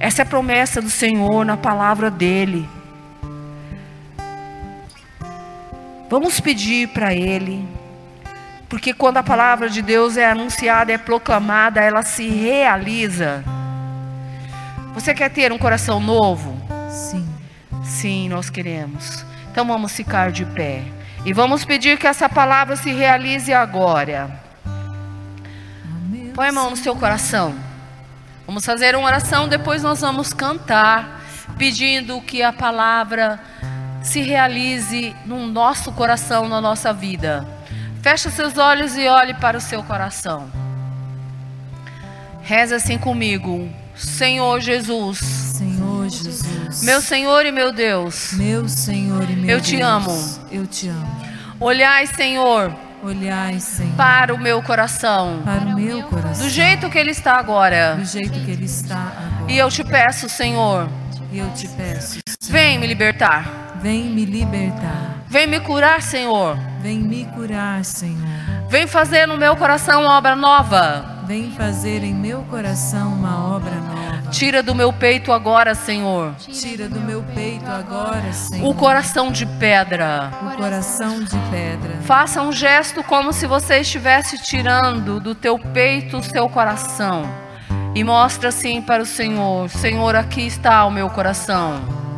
Essa 0.00 0.22
é 0.22 0.24
a 0.24 0.26
promessa 0.26 0.80
do 0.80 0.88
Senhor 0.88 1.44
na 1.44 1.56
palavra 1.56 2.10
dEle. 2.10 2.66
Vamos 6.08 6.40
pedir 6.40 6.88
para 6.88 7.12
Ele, 7.12 7.68
porque 8.70 8.94
quando 8.94 9.18
a 9.18 9.22
palavra 9.22 9.68
de 9.68 9.82
Deus 9.82 10.16
é 10.16 10.24
anunciada, 10.24 10.92
é 10.92 10.96
proclamada, 10.96 11.82
ela 11.82 12.02
se 12.02 12.26
realiza. 12.26 13.44
Você 14.98 15.14
quer 15.14 15.30
ter 15.30 15.52
um 15.52 15.58
coração 15.58 16.00
novo? 16.00 16.60
Sim. 16.90 17.24
Sim, 17.84 18.28
nós 18.28 18.50
queremos. 18.50 19.24
Então 19.48 19.64
vamos 19.64 19.92
ficar 19.92 20.32
de 20.32 20.44
pé 20.44 20.82
e 21.24 21.32
vamos 21.32 21.64
pedir 21.64 21.96
que 21.96 22.06
essa 22.06 22.28
palavra 22.28 22.74
se 22.74 22.90
realize 22.90 23.54
agora. 23.54 24.28
Põe 26.34 26.48
a 26.48 26.52
mão 26.52 26.70
no 26.70 26.76
seu 26.76 26.96
coração. 26.96 27.54
Vamos 28.44 28.66
fazer 28.66 28.96
uma 28.96 29.06
oração, 29.06 29.46
depois 29.46 29.84
nós 29.84 30.00
vamos 30.00 30.32
cantar, 30.32 31.20
pedindo 31.56 32.20
que 32.20 32.42
a 32.42 32.52
palavra 32.52 33.38
se 34.02 34.20
realize 34.20 35.14
no 35.24 35.46
nosso 35.46 35.92
coração, 35.92 36.48
na 36.48 36.60
nossa 36.60 36.92
vida. 36.92 37.46
Feche 38.02 38.28
seus 38.32 38.58
olhos 38.58 38.96
e 38.96 39.06
olhe 39.06 39.34
para 39.34 39.58
o 39.58 39.60
seu 39.60 39.80
coração. 39.84 40.50
Reza 42.42 42.74
assim 42.76 42.98
comigo. 42.98 43.70
Senhor 43.98 44.60
Jesus. 44.60 45.18
Senhor 45.18 46.08
Jesus. 46.08 46.82
Meu 46.82 47.00
Senhor 47.00 47.44
e 47.44 47.52
meu 47.52 47.72
Deus. 47.72 48.32
Meu 48.34 48.68
Senhor 48.68 49.28
e 49.28 49.34
meu 49.36 49.56
Eu 49.56 49.60
te 49.60 49.76
Deus, 49.76 49.88
amo. 49.88 50.38
Eu 50.50 50.66
te 50.66 50.88
amo. 50.88 51.16
Olhai, 51.60 52.06
Senhor, 52.06 52.72
Olhai, 53.02 53.58
Senhor, 53.60 53.94
para 53.96 54.32
o 54.34 54.38
meu 54.38 54.62
coração. 54.62 55.42
para 55.44 55.60
o 55.60 55.74
meu 55.74 56.02
coração. 56.04 56.44
Do 56.46 56.50
jeito 56.50 56.88
que 56.88 56.98
ele 56.98 57.10
está 57.10 57.36
agora. 57.36 57.96
do 57.96 58.04
jeito 58.04 58.38
que 58.44 58.50
ele 58.50 58.64
está 58.64 58.96
agora. 58.96 59.52
E 59.52 59.58
eu 59.58 59.68
te 59.68 59.82
peço, 59.82 60.28
Senhor, 60.28 60.88
eu 61.32 61.50
te 61.52 61.66
peço, 61.68 62.18
vem 62.48 62.78
me 62.78 62.86
libertar. 62.86 63.78
vem 63.82 64.04
me 64.04 64.24
libertar. 64.24 65.16
Vem 65.28 65.46
me 65.46 65.60
curar, 65.60 66.00
Senhor. 66.00 66.56
Vem 66.80 66.98
me 67.00 67.24
curar, 67.26 67.84
Senhor. 67.84 68.16
Vem 68.70 68.86
fazer 68.86 69.26
no 69.26 69.36
meu 69.36 69.56
coração 69.56 70.02
uma 70.02 70.16
obra 70.16 70.34
nova. 70.34 71.17
Vem 71.28 71.50
fazer 71.50 72.02
em 72.02 72.14
meu 72.14 72.40
coração 72.44 73.12
uma 73.12 73.54
obra 73.54 73.74
nova. 73.74 74.30
Tira 74.30 74.62
do 74.62 74.74
meu 74.74 74.90
peito 74.90 75.30
agora, 75.30 75.74
Senhor, 75.74 76.34
Tira 76.36 76.88
do 76.88 76.98
meu 77.00 77.22
peito 77.34 77.70
agora, 77.70 78.32
Senhor, 78.32 78.66
o 78.66 78.74
coração 78.74 79.30
de 79.30 79.44
pedra. 79.44 80.30
o 80.42 80.56
coração 80.56 81.22
de 81.22 81.36
pedra. 81.50 81.98
Faça 82.00 82.40
um 82.40 82.50
gesto 82.50 83.04
como 83.04 83.30
se 83.30 83.46
você 83.46 83.80
estivesse 83.80 84.38
tirando 84.38 85.20
do 85.20 85.34
teu 85.34 85.58
peito 85.58 86.16
o 86.16 86.22
seu 86.22 86.48
coração. 86.48 87.24
E 87.94 88.02
mostra 88.02 88.48
assim 88.48 88.80
para 88.80 89.02
o 89.02 89.06
Senhor: 89.06 89.68
Senhor, 89.68 90.16
aqui 90.16 90.46
está 90.46 90.86
o 90.86 90.90
meu 90.90 91.10
coração. 91.10 91.74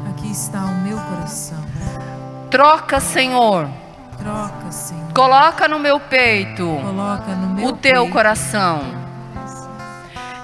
Aqui 0.09 0.31
está 0.31 0.61
o 0.61 0.75
meu 0.83 0.97
coração. 0.97 1.59
Troca, 2.49 3.01
Senhor. 3.01 3.69
Troca, 4.17 4.71
Senhor. 4.71 5.01
Coloca 5.13 5.67
no 5.67 5.81
meu 5.81 5.99
peito 5.99 6.65
Coloca 6.65 7.35
no 7.35 7.55
meu 7.57 7.67
o 7.71 7.73
teu 7.73 8.03
peito. 8.03 8.13
coração. 8.13 9.00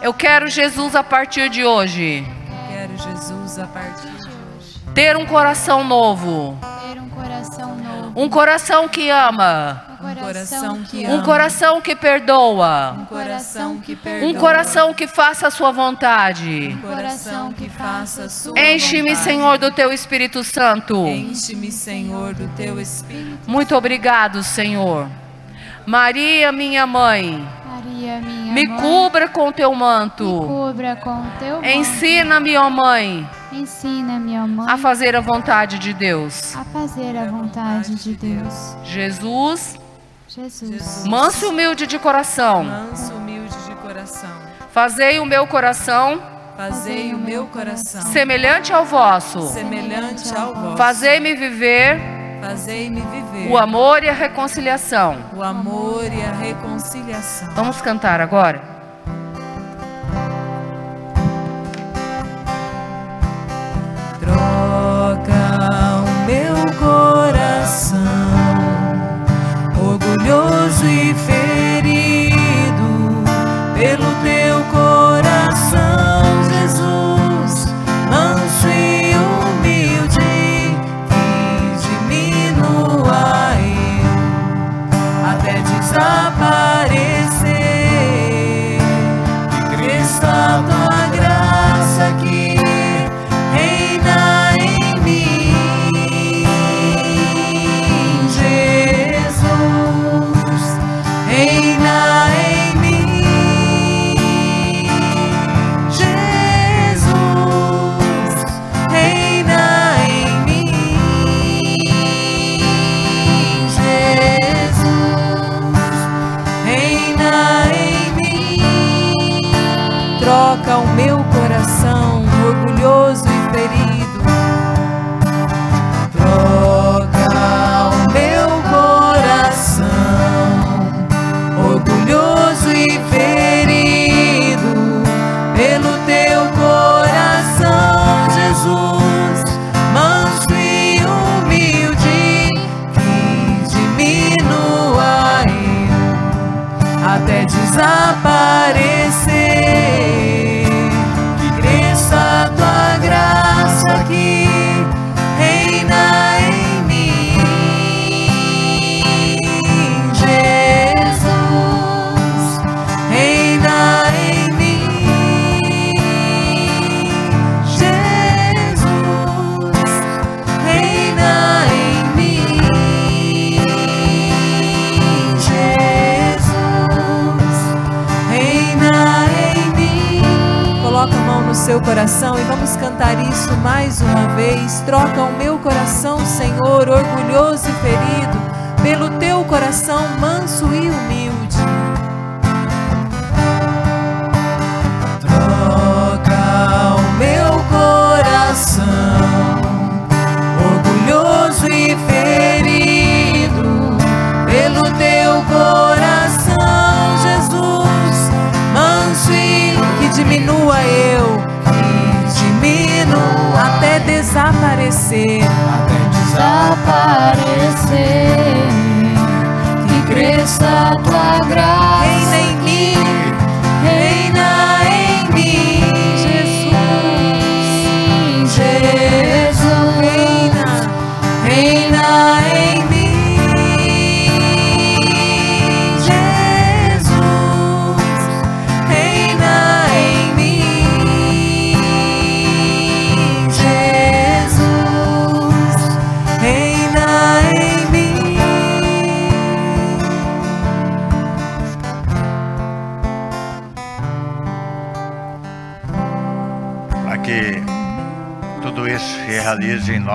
Eu 0.07 0.15
quero 0.15 0.47
Jesus 0.49 0.95
a 0.95 1.03
partir 1.03 1.51
de 1.51 1.65
hoje 1.65 2.25
Quero 2.71 2.97
Jesus 2.97 3.59
a 3.59 3.67
partir 3.67 4.07
de 4.07 4.29
hoje. 4.29 4.81
ter 4.95 5.17
um 5.17 5.27
coração 5.27 5.83
novo, 5.83 6.57
ter 6.93 7.01
um 7.01 7.09
coração 7.09 7.75
novo, 7.77 8.13
um 8.15 8.29
coração 8.29 8.89
que 8.89 9.11
ama, 9.11 9.99
um 10.01 10.15
coração 10.15 10.83
que 10.85 11.05
um 11.09 11.15
ama. 11.15 11.23
coração 11.25 11.81
que 11.81 11.97
perdoa, 11.97 12.93
Um 13.01 13.05
coração 13.07 13.81
que 13.81 13.97
perdoa. 13.97 14.29
um 14.29 14.35
coração 14.35 14.95
que 14.95 15.09
faça 15.09 15.49
a 15.49 15.51
sua 15.51 15.73
vontade. 15.73 16.69
Um 16.73 16.89
coração 16.89 17.53
que 17.53 17.69
faça 17.69 18.23
a 18.27 18.29
sua 18.29 18.57
Enche-me. 18.61 19.17
Senhor, 19.17 19.59
do 19.59 19.73
teu 19.73 19.93
Espírito 19.93 20.45
Santo. 20.45 21.05
Enche-me, 21.05 21.73
Senhor, 21.73 22.33
do 22.33 22.47
teu 22.55 22.81
Espírito. 22.81 23.51
Muito 23.51 23.75
obrigado, 23.75 24.45
Senhor. 24.45 25.09
Maria, 25.85 26.53
minha 26.53 26.87
mãe, 26.87 27.25
Maria, 27.25 27.43
minha 27.43 27.56
me 27.97 28.67
mãe, 28.69 28.81
cubra 28.81 29.29
com 29.29 29.51
teu 29.53 29.71
me 29.73 29.79
manto. 29.79 30.25
cubra 30.47 30.97
com 30.97 31.11
o 31.11 31.27
teu 31.39 31.57
manto. 31.57 31.67
Ensina-me, 31.69 32.57
ó 32.57 32.69
mãe, 32.71 33.29
Ensina-me, 33.53 34.39
ó 34.39 34.47
mãe, 34.47 34.67
a 34.71 34.77
fazer 34.77 35.17
a 35.17 35.21
vontade 35.21 35.79
de 35.79 35.93
Deus. 35.93 36.55
a 36.57 36.65
fazer 36.65 37.17
a 37.17 37.25
vontade 37.27 37.95
de 37.95 38.15
Deus. 38.15 38.77
Jesus, 38.85 39.77
Jesus, 40.29 41.05
manso 41.07 41.47
e 41.47 41.49
humilde 41.49 41.87
de 41.87 41.99
coração, 41.99 42.65
Manso, 42.65 43.15
humilde 43.15 43.57
de 43.69 43.75
coração. 43.77 44.31
fazei 44.73 45.19
o 45.21 45.25
meu 45.27 45.47
coração 45.47 46.21
Fazei 46.57 47.13
o 47.13 47.19
meu 47.19 47.47
coração 47.49 48.01
semelhante 48.01 48.73
ao 48.73 48.83
vosso. 48.87 49.43
semelhante 49.49 50.35
ao 50.35 50.55
vosso. 50.55 50.77
Fazei-me 50.79 51.35
viver 51.35 52.01
Fazei-me 52.41 53.01
viver 53.01 53.51
o 53.51 53.57
amor 53.59 54.03
e 54.05 54.09
a 54.09 54.13
reconciliação. 54.13 55.17
o 55.37 55.43
amor 55.43 56.05
e 56.05 56.23
a 56.23 56.33
reconciliação. 56.33 57.49
Vamos 57.55 57.81
cantar 57.81 58.21
agora? 58.21 58.61
Troca 64.21 66.03
o 66.03 66.27
meu 66.27 66.57
coração, 66.79 68.01
orgulhoso 69.79 70.85
e 70.87 71.15
ferido, 71.15 71.46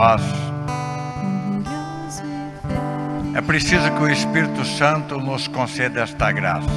nós. 0.01 0.21
É 3.35 3.41
preciso 3.41 3.91
que 3.91 4.01
o 4.01 4.09
Espírito 4.09 4.65
Santo 4.65 5.19
nos 5.19 5.47
conceda 5.47 6.01
esta 6.01 6.31
graça. 6.31 6.67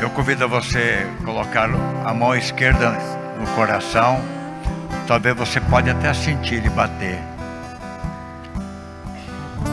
Eu 0.00 0.08
convido 0.10 0.48
você 0.48 1.06
a 1.20 1.24
colocar 1.24 1.68
a 2.04 2.14
mão 2.14 2.34
esquerda 2.34 2.96
no 3.38 3.46
coração. 3.54 4.18
Talvez 5.06 5.36
você 5.36 5.60
pode 5.60 5.90
até 5.90 6.12
sentir 6.14 6.56
ele 6.56 6.70
bater. 6.70 7.18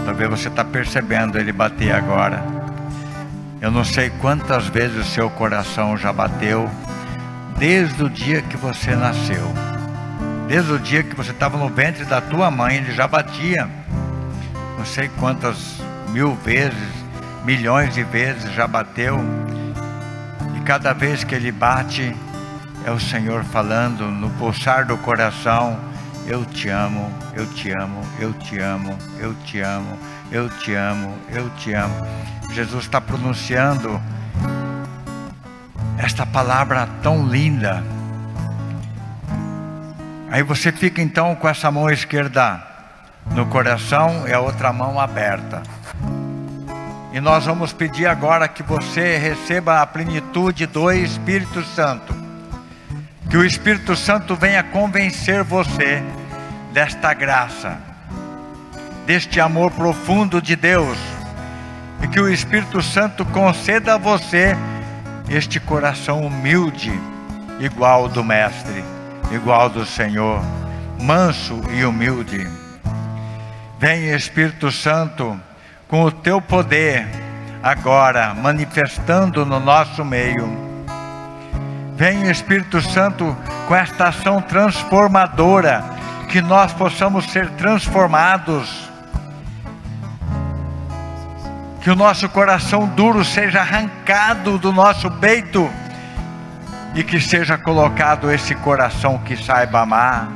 Talvez 0.05 0.29
você 0.29 0.49
está 0.49 0.65
percebendo 0.65 1.39
ele 1.39 1.53
bater 1.53 1.95
agora. 1.95 2.43
Eu 3.61 3.71
não 3.71 3.85
sei 3.85 4.09
quantas 4.09 4.67
vezes 4.67 5.07
o 5.07 5.09
seu 5.09 5.29
coração 5.29 5.95
já 5.95 6.11
bateu 6.11 6.69
desde 7.57 8.03
o 8.03 8.09
dia 8.09 8.41
que 8.41 8.57
você 8.57 8.93
nasceu. 8.93 9.62
Desde 10.53 10.71
o 10.71 10.77
dia 10.77 11.01
que 11.01 11.15
você 11.15 11.31
estava 11.31 11.57
no 11.57 11.67
ventre 11.67 12.05
da 12.05 12.21
tua 12.21 12.51
mãe, 12.51 12.75
ele 12.75 12.91
já 12.91 13.07
batia. 13.07 13.67
Não 14.77 14.85
sei 14.85 15.09
quantas 15.19 15.81
mil 16.09 16.35
vezes, 16.35 16.77
milhões 17.43 17.91
de 17.91 18.03
vezes 18.03 18.53
já 18.53 18.67
bateu. 18.67 19.19
E 20.55 20.59
cada 20.59 20.93
vez 20.93 21.23
que 21.23 21.33
ele 21.33 21.51
bate, 21.51 22.15
é 22.85 22.91
o 22.91 22.99
Senhor 22.99 23.43
falando 23.45 24.11
no 24.11 24.29
pulsar 24.29 24.85
do 24.85 24.95
coração: 24.95 25.75
Eu 26.27 26.45
te 26.45 26.69
amo, 26.69 27.11
eu 27.33 27.47
te 27.47 27.71
amo, 27.71 28.01
eu 28.19 28.31
te 28.33 28.59
amo, 28.59 28.95
eu 29.17 29.33
te 29.33 29.59
amo, 29.59 29.97
eu 30.31 30.49
te 30.49 30.75
amo, 30.75 31.17
eu 31.31 31.49
te 31.57 31.73
amo. 31.73 31.95
Jesus 32.51 32.83
está 32.83 33.01
pronunciando 33.01 33.99
esta 35.97 36.27
palavra 36.27 36.87
tão 37.01 37.27
linda. 37.27 37.83
Aí 40.33 40.41
você 40.41 40.71
fica 40.71 40.99
então 40.99 41.35
com 41.35 41.47
essa 41.47 41.69
mão 41.69 41.87
esquerda 41.91 42.59
no 43.35 43.45
coração 43.45 44.27
e 44.27 44.33
a 44.33 44.39
outra 44.39 44.73
mão 44.73 44.99
aberta. 44.99 45.61
E 47.13 47.21
nós 47.21 47.45
vamos 47.45 47.71
pedir 47.71 48.07
agora 48.07 48.47
que 48.47 48.63
você 48.63 49.15
receba 49.19 49.79
a 49.79 49.85
plenitude 49.85 50.65
do 50.65 50.91
Espírito 50.91 51.63
Santo. 51.63 52.15
Que 53.29 53.37
o 53.37 53.45
Espírito 53.45 53.95
Santo 53.95 54.35
venha 54.35 54.63
convencer 54.63 55.43
você 55.43 56.01
desta 56.73 57.13
graça, 57.13 57.77
deste 59.05 59.39
amor 59.39 59.69
profundo 59.69 60.41
de 60.41 60.55
Deus. 60.55 60.97
E 62.01 62.07
que 62.07 62.19
o 62.19 62.27
Espírito 62.27 62.81
Santo 62.81 63.23
conceda 63.23 63.93
a 63.93 63.99
você 63.99 64.57
este 65.29 65.59
coração 65.59 66.25
humilde, 66.25 66.91
igual 67.59 68.09
do 68.09 68.23
Mestre, 68.23 68.83
igual 69.31 69.69
do 69.69 69.85
Senhor, 69.85 70.41
manso 70.99 71.61
e 71.71 71.85
humilde. 71.85 72.47
Vem 73.79 74.13
Espírito 74.13 74.71
Santo 74.71 75.39
com 75.87 76.03
o 76.03 76.11
teu 76.11 76.41
poder 76.41 77.07
agora 77.61 78.33
manifestando 78.33 79.45
no 79.45 79.59
nosso 79.59 80.03
meio. 80.03 80.47
Vem 81.95 82.29
Espírito 82.29 82.81
Santo 82.81 83.35
com 83.67 83.75
esta 83.75 84.07
ação 84.07 84.41
transformadora, 84.41 85.83
que 86.29 86.41
nós 86.41 86.73
possamos 86.73 87.25
ser 87.31 87.49
transformados 87.51 88.91
que 91.83 91.91
o 91.91 91.95
nosso 91.97 92.29
coração 92.29 92.87
duro 92.87 93.25
seja 93.25 93.59
arrancado 93.59 94.57
do 94.57 94.71
nosso 94.71 95.11
peito 95.11 95.69
e 96.95 97.03
que 97.03 97.19
seja 97.19 97.57
colocado 97.57 98.31
esse 98.31 98.53
coração 98.55 99.17
que 99.17 99.35
saiba 99.35 99.81
amar, 99.81 100.29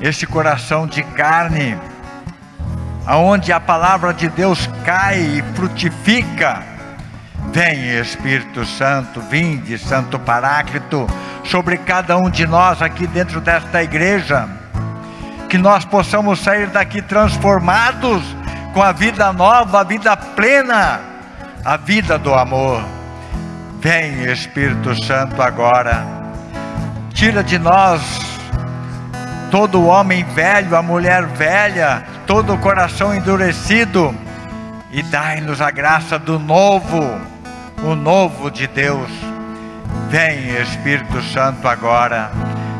esse 0.00 0.26
coração 0.26 0.86
de 0.86 1.02
carne, 1.02 1.76
aonde 3.04 3.52
a 3.52 3.58
palavra 3.58 4.14
de 4.14 4.28
Deus 4.28 4.68
cai 4.84 5.18
e 5.18 5.42
frutifica. 5.54 6.62
Vem 7.52 7.98
Espírito 7.98 8.64
Santo, 8.64 9.20
vinde 9.22 9.78
Santo 9.78 10.18
Paráclito 10.18 11.06
sobre 11.44 11.78
cada 11.78 12.16
um 12.16 12.30
de 12.30 12.46
nós 12.46 12.82
aqui 12.82 13.06
dentro 13.06 13.40
desta 13.40 13.82
igreja, 13.82 14.48
que 15.48 15.58
nós 15.58 15.84
possamos 15.84 16.40
sair 16.40 16.68
daqui 16.68 17.00
transformados 17.02 18.22
com 18.74 18.82
a 18.82 18.92
vida 18.92 19.32
nova, 19.32 19.80
a 19.80 19.84
vida 19.84 20.16
plena, 20.16 21.00
a 21.64 21.76
vida 21.76 22.18
do 22.18 22.34
amor. 22.34 22.97
Vem, 23.80 24.24
Espírito 24.24 24.92
Santo, 25.04 25.40
agora. 25.40 26.04
Tira 27.14 27.44
de 27.44 27.58
nós 27.58 28.02
todo 29.52 29.86
homem 29.86 30.24
velho, 30.24 30.76
a 30.76 30.82
mulher 30.82 31.26
velha, 31.26 32.02
todo 32.26 32.54
o 32.54 32.58
coração 32.58 33.14
endurecido 33.14 34.14
e 34.90 35.00
dai-nos 35.02 35.60
a 35.60 35.70
graça 35.70 36.18
do 36.18 36.40
novo, 36.40 37.00
o 37.84 37.94
novo 37.94 38.50
de 38.50 38.66
Deus. 38.66 39.08
Vem, 40.10 40.60
Espírito 40.60 41.22
Santo, 41.22 41.68
agora. 41.68 42.32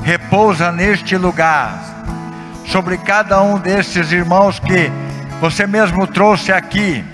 Repousa 0.03 0.73
neste 0.73 1.17
lugar 1.17 1.79
sobre 2.67 2.99
cada 2.99 3.41
um 3.41 3.57
desses 3.57 4.11
irmãos 4.11 4.59
que 4.59 4.91
você 5.41 5.65
mesmo 5.65 6.09
trouxe 6.09 6.51
aqui, 6.51 7.05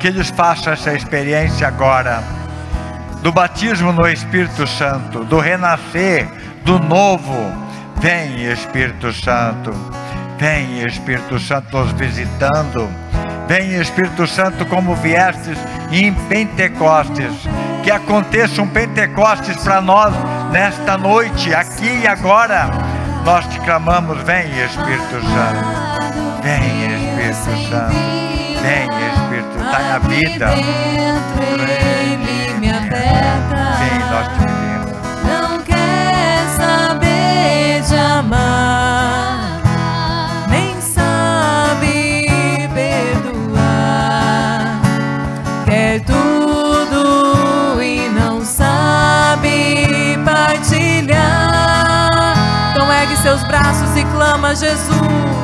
que 0.00 0.08
eles 0.08 0.28
façam 0.30 0.72
essa 0.72 0.92
experiência 0.92 1.68
agora. 1.68 2.33
Do 3.24 3.32
batismo 3.32 3.90
no 3.90 4.06
Espírito 4.06 4.66
Santo, 4.66 5.24
do 5.24 5.40
renascer, 5.40 6.28
do 6.62 6.78
novo. 6.78 7.34
Vem, 7.96 8.52
Espírito 8.52 9.10
Santo. 9.14 9.72
Vem, 10.38 10.82
Espírito 10.82 11.38
Santo, 11.38 11.74
nos 11.74 11.92
visitando. 11.92 12.86
Vem, 13.48 13.80
Espírito 13.80 14.26
Santo, 14.26 14.66
como 14.66 14.94
viestes 14.96 15.56
em 15.90 16.12
Pentecostes. 16.28 17.32
Que 17.82 17.90
aconteça 17.90 18.60
um 18.60 18.68
Pentecostes 18.68 19.56
para 19.56 19.80
nós 19.80 20.12
nesta 20.52 20.98
noite, 20.98 21.54
aqui 21.54 22.02
e 22.02 22.06
agora. 22.06 22.68
Nós 23.24 23.46
te 23.46 23.58
clamamos, 23.60 24.20
vem, 24.24 24.50
Espírito 24.62 25.22
Santo. 25.22 26.42
Vem, 26.42 27.30
Espírito 27.30 27.70
Santo. 27.70 27.94
Vem, 28.60 28.86
Espírito, 29.14 29.56
dá 29.72 29.94
a 29.94 29.98
vida. 29.98 30.52
Ele 31.38 32.53
me 32.64 32.70
aperta. 32.70 33.76
Sim, 33.78 33.98
nós 34.10 34.26
te 34.28 34.38
pedimos. 34.38 34.90
Não 35.28 35.58
quer 35.62 36.38
saber 36.56 37.82
de 37.82 37.94
amar, 37.94 39.60
nem 40.48 40.80
sabe 40.80 42.26
perdoar. 42.72 44.00
Quer 45.66 46.00
tudo 46.00 47.82
e 47.82 48.08
não 48.08 48.42
sabe 48.42 50.18
partilhar. 50.24 51.12
Então 52.72 52.90
ergue 52.90 53.16
seus 53.18 53.42
braços 53.42 53.94
e 53.96 54.04
clama. 54.06 54.54
Jesus, 54.54 55.43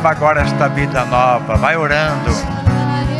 Receba 0.00 0.12
agora 0.12 0.40
esta 0.40 0.66
vida 0.66 1.04
nova. 1.04 1.56
Vai 1.56 1.76
orando, 1.76 2.30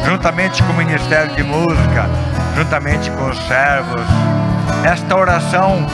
juntamente 0.02 0.62
com 0.62 0.72
o 0.72 0.76
Ministério 0.76 1.30
de 1.36 1.42
Música, 1.42 2.08
juntamente 2.56 3.10
com 3.10 3.28
os 3.28 3.36
servos. 3.46 4.00
Esta 4.82 5.14
oração 5.14 5.86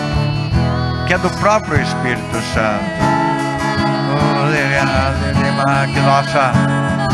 que 1.09 1.15
é 1.15 1.19
do 1.19 1.29
próprio 1.41 1.83
Espírito 1.83 2.41
Santo. 2.55 2.85
Que 5.93 6.01
nossa, 6.01 6.53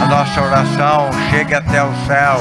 a 0.02 0.06
nossa 0.06 0.42
oração 0.42 1.08
chegue 1.30 1.54
até 1.54 1.82
o 1.82 1.94
céu. 2.06 2.40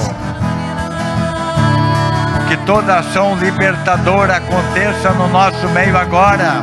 Que 2.50 2.58
toda 2.66 2.98
ação 3.00 3.36
libertadora 3.36 4.36
aconteça 4.36 5.12
no 5.12 5.30
nosso 5.30 5.70
meio 5.70 5.98
agora. 5.98 6.62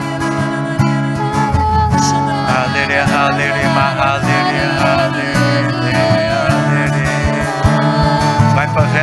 Aleluia, 2.70 3.04
aleluia, 3.04 3.68
aleluia, 3.98 4.37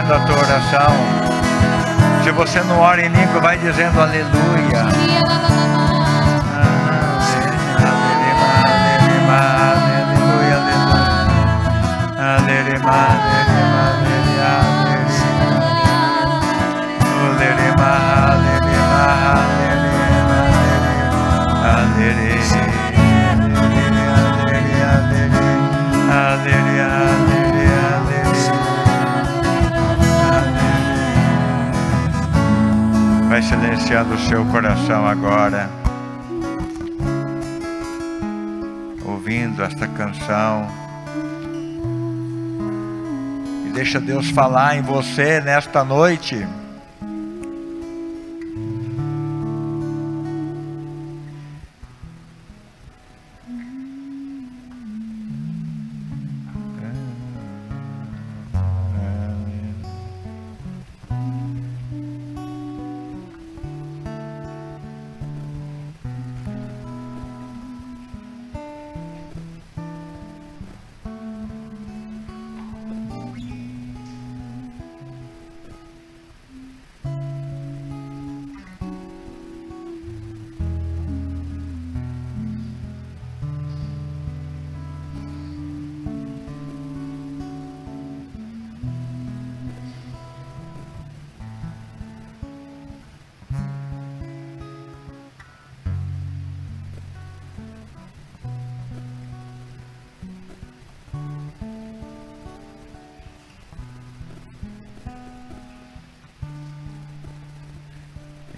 fazendo 0.05 0.13
a 0.13 0.19
tua 0.19 0.37
oração. 0.37 0.93
Se 2.23 2.31
você 2.31 2.61
não 2.61 2.79
ora 2.79 3.01
em 3.05 3.09
língua, 3.09 3.39
vai 3.41 3.57
dizendo 3.57 3.99
aleluia. 3.99 4.85
Vai 33.35 33.43
silenciando 33.43 34.13
o 34.13 34.17
seu 34.17 34.45
coração 34.45 35.05
agora. 35.05 35.69
ouvindo 39.05 39.61
esta 39.61 39.85
canção. 39.89 40.65
E 43.65 43.71
deixa 43.73 43.99
Deus 43.99 44.29
falar 44.29 44.77
em 44.77 44.81
você 44.81 45.41
nesta 45.41 45.83
noite. 45.83 46.47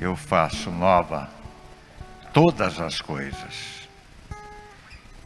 Eu 0.07 0.15
faço 0.15 0.71
nova 0.71 1.29
todas 2.33 2.79
as 2.79 3.01
coisas. 3.01 3.87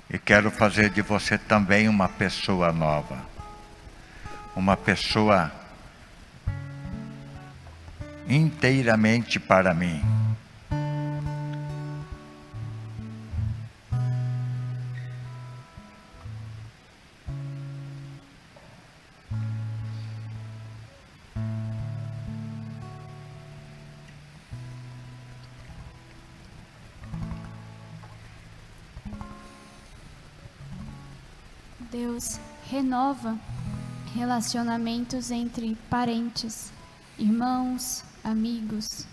E 0.10 0.18
quero 0.18 0.52
fazer 0.52 0.90
de 0.90 1.02
você 1.02 1.38
também 1.38 1.88
uma 1.88 2.10
pessoa 2.10 2.72
nova. 2.74 3.18
Uma 4.56 4.76
pessoa 4.76 5.52
inteiramente 8.28 9.40
para 9.40 9.74
mim. 9.74 10.02
Relacionamentos 34.42 35.30
entre 35.30 35.76
parentes, 35.88 36.74
irmãos, 37.16 38.04
amigos. 38.24 39.06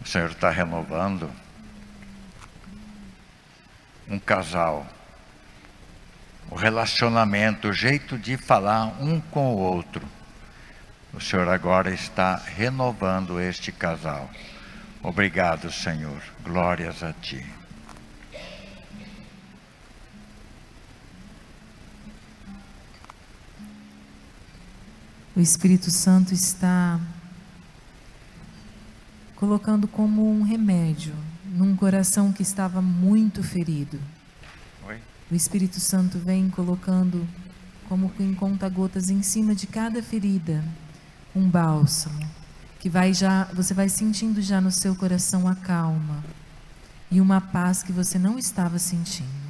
O 0.00 0.06
Senhor 0.06 0.30
está 0.30 0.48
renovando 0.48 1.30
um 4.08 4.18
casal, 4.18 4.86
o 6.50 6.54
relacionamento, 6.54 7.68
o 7.68 7.72
jeito 7.74 8.16
de 8.16 8.38
falar 8.38 8.86
um 8.98 9.20
com 9.20 9.54
o 9.54 9.58
outro. 9.58 10.08
O 11.14 11.20
Senhor 11.20 11.46
agora 11.48 11.92
está 11.92 12.36
renovando 12.36 13.38
este 13.38 13.70
casal. 13.70 14.30
Obrigado, 15.02 15.70
Senhor. 15.70 16.22
Glórias 16.42 17.02
a 17.02 17.12
Ti. 17.12 17.44
O 25.36 25.40
Espírito 25.40 25.90
Santo 25.90 26.32
está 26.32 26.98
colocando 29.36 29.86
como 29.86 30.30
um 30.30 30.42
remédio 30.42 31.14
num 31.44 31.76
coração 31.76 32.32
que 32.32 32.42
estava 32.42 32.80
muito 32.80 33.42
ferido. 33.42 33.98
Oi? 34.86 34.98
O 35.30 35.34
Espírito 35.34 35.78
Santo 35.78 36.18
vem 36.18 36.48
colocando 36.48 37.26
como 37.88 38.10
em 38.18 38.34
conta-gotas 38.34 39.10
em 39.10 39.22
cima 39.22 39.54
de 39.54 39.66
cada 39.66 40.02
ferida 40.02 40.64
um 41.34 41.48
bálsamo 41.48 42.28
que 42.78 42.88
vai 42.88 43.14
já, 43.14 43.44
você 43.52 43.72
vai 43.72 43.88
sentindo 43.88 44.42
já 44.42 44.60
no 44.60 44.70
seu 44.70 44.94
coração 44.96 45.46
a 45.46 45.54
calma 45.54 46.22
e 47.10 47.20
uma 47.20 47.40
paz 47.40 47.82
que 47.82 47.92
você 47.92 48.18
não 48.18 48.38
estava 48.38 48.78
sentindo. 48.78 49.42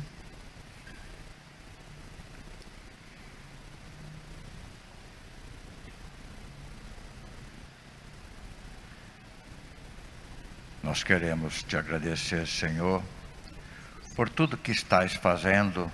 Nós 10.83 11.03
queremos 11.03 11.62
te 11.62 11.75
agradecer, 11.75 12.47
Senhor, 12.47 13.03
por 14.14 14.29
tudo 14.29 14.59
que 14.59 14.73
estás 14.73 15.14
fazendo 15.14 15.90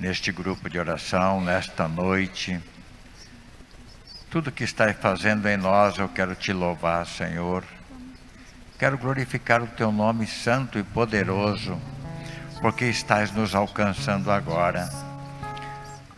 neste 0.00 0.32
grupo 0.32 0.68
de 0.68 0.76
oração, 0.76 1.40
nesta 1.40 1.86
noite. 1.86 2.60
Tudo 4.34 4.50
que 4.50 4.64
estás 4.64 4.96
fazendo 4.96 5.48
em 5.48 5.56
nós, 5.56 5.96
eu 5.96 6.08
quero 6.08 6.34
te 6.34 6.52
louvar, 6.52 7.06
Senhor. 7.06 7.62
Quero 8.76 8.98
glorificar 8.98 9.62
o 9.62 9.66
teu 9.68 9.92
nome 9.92 10.26
santo 10.26 10.76
e 10.76 10.82
poderoso, 10.82 11.80
porque 12.60 12.86
estás 12.86 13.30
nos 13.30 13.54
alcançando 13.54 14.32
agora. 14.32 14.90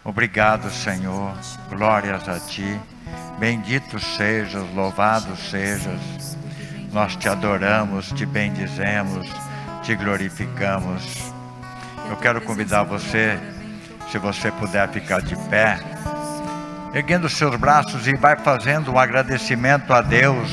Obrigado, 0.03 0.71
Senhor. 0.71 1.37
Glórias 1.69 2.27
a 2.27 2.41
ti. 2.41 2.81
Bendito 3.39 4.01
sejas, 4.01 4.65
louvado 4.75 5.37
sejas. 5.37 6.39
Nós 6.95 7.17
te 7.17 7.29
adoramos, 7.29 8.13
te 8.13 8.25
bendizemos, 8.25 9.29
te 9.83 9.95
glorificamos. 9.95 11.03
Eu 12.09 12.17
quero 12.17 12.41
convidar 12.41 12.83
você, 12.83 13.39
se 14.11 14.17
você 14.17 14.51
puder 14.53 14.89
ficar 14.89 15.21
de 15.21 15.37
pé, 15.51 15.79
erguendo 16.95 17.29
seus 17.29 17.55
braços 17.57 18.07
e 18.07 18.17
vai 18.17 18.37
fazendo 18.37 18.93
um 18.93 18.99
agradecimento 18.99 19.93
a 19.93 20.01
Deus. 20.01 20.51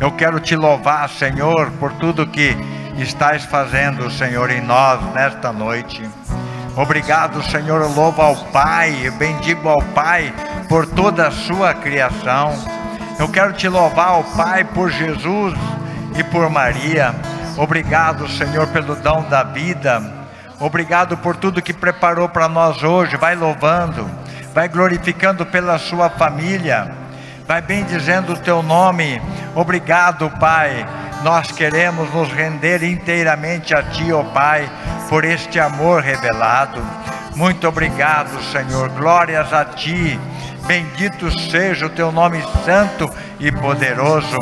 Eu 0.00 0.10
quero 0.12 0.40
te 0.40 0.56
louvar, 0.56 1.08
Senhor, 1.08 1.70
por 1.72 1.92
tudo 1.92 2.26
que 2.26 2.56
estás 2.96 3.44
fazendo, 3.44 4.10
Senhor, 4.10 4.50
em 4.50 4.60
nós 4.60 5.00
nesta 5.14 5.52
noite. 5.52 6.08
Obrigado, 6.76 7.42
Senhor. 7.42 7.80
Eu 7.82 7.92
louvo 7.92 8.20
ao 8.20 8.34
Pai, 8.46 9.06
eu 9.06 9.12
bendigo 9.12 9.68
ao 9.68 9.82
Pai 9.82 10.32
por 10.68 10.86
toda 10.86 11.28
a 11.28 11.30
sua 11.30 11.74
criação. 11.74 12.52
Eu 13.18 13.28
quero 13.28 13.52
te 13.52 13.68
louvar 13.68 14.08
ao 14.08 14.24
Pai 14.24 14.64
por 14.64 14.90
Jesus 14.90 15.54
e 16.18 16.24
por 16.24 16.48
Maria. 16.48 17.14
Obrigado, 17.56 18.26
Senhor, 18.28 18.66
pelo 18.68 18.96
dom 18.96 19.22
da 19.28 19.42
vida. 19.42 20.02
Obrigado 20.58 21.16
por 21.18 21.36
tudo 21.36 21.60
que 21.60 21.72
preparou 21.72 22.28
para 22.28 22.48
nós 22.48 22.82
hoje. 22.82 23.16
Vai 23.16 23.34
louvando, 23.34 24.08
vai 24.54 24.68
glorificando 24.68 25.44
pela 25.46 25.78
sua 25.78 26.10
família. 26.10 26.92
Vai 27.46 27.60
bendizendo 27.60 28.34
o 28.34 28.38
teu 28.38 28.62
nome. 28.62 29.20
Obrigado, 29.54 30.30
Pai. 30.38 30.86
Nós 31.22 31.50
queremos 31.52 32.12
nos 32.12 32.32
render 32.32 32.82
inteiramente 32.82 33.74
a 33.74 33.82
Ti, 33.82 34.12
ó 34.12 34.22
Pai, 34.22 34.68
por 35.08 35.24
este 35.24 35.60
amor 35.60 36.02
revelado. 36.02 36.82
Muito 37.34 37.66
obrigado, 37.68 38.42
Senhor. 38.44 38.88
Glórias 38.90 39.52
a 39.52 39.64
Ti. 39.64 40.18
Bendito 40.66 41.30
seja 41.50 41.86
o 41.86 41.90
Teu 41.90 42.12
nome 42.12 42.42
santo 42.64 43.10
e 43.38 43.50
poderoso. 43.50 44.38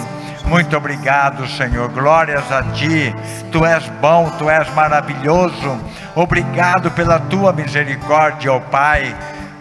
Muito 0.46 0.76
obrigado, 0.76 1.46
Senhor. 1.48 1.88
Glórias 1.90 2.50
a 2.50 2.62
Ti. 2.62 3.14
Tu 3.52 3.64
és 3.64 3.86
bom, 4.00 4.30
Tu 4.38 4.48
és 4.48 4.68
maravilhoso. 4.74 5.78
Obrigado 6.14 6.90
pela 6.90 7.18
Tua 7.18 7.52
misericórdia, 7.52 8.52
ó 8.52 8.58
Pai. 8.58 9.14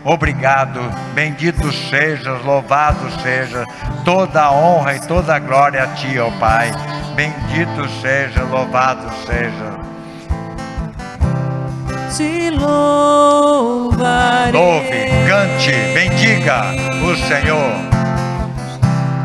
Obrigado, 0.04 0.80
bendito 1.14 1.72
sejas, 1.72 2.44
louvado 2.44 3.10
seja, 3.22 3.64
toda 4.06 4.44
a 4.44 4.52
honra 4.52 4.96
e 4.96 5.00
toda 5.02 5.36
a 5.36 5.40
glória 5.40 5.84
a 5.84 5.88
Ti, 5.88 6.18
ó 6.20 6.32
Pai. 6.40 6.72
Bendito 7.16 7.88
seja, 8.02 8.44
louvado 8.44 9.10
seja. 9.26 9.78
Te 12.16 12.50
louvarei. 12.52 14.52
Louve, 14.54 15.10
cante, 15.28 15.74
bendiga 15.94 16.62
o 17.04 17.16
Senhor. 17.28 17.72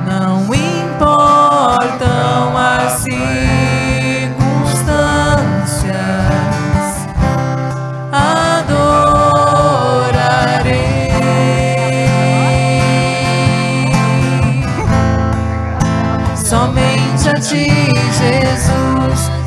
Não 0.07 0.53
importam 0.53 2.57
as 2.57 2.93
circunstâncias, 2.99 3.64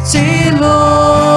Jesus, 0.08 0.14
te 0.14 1.37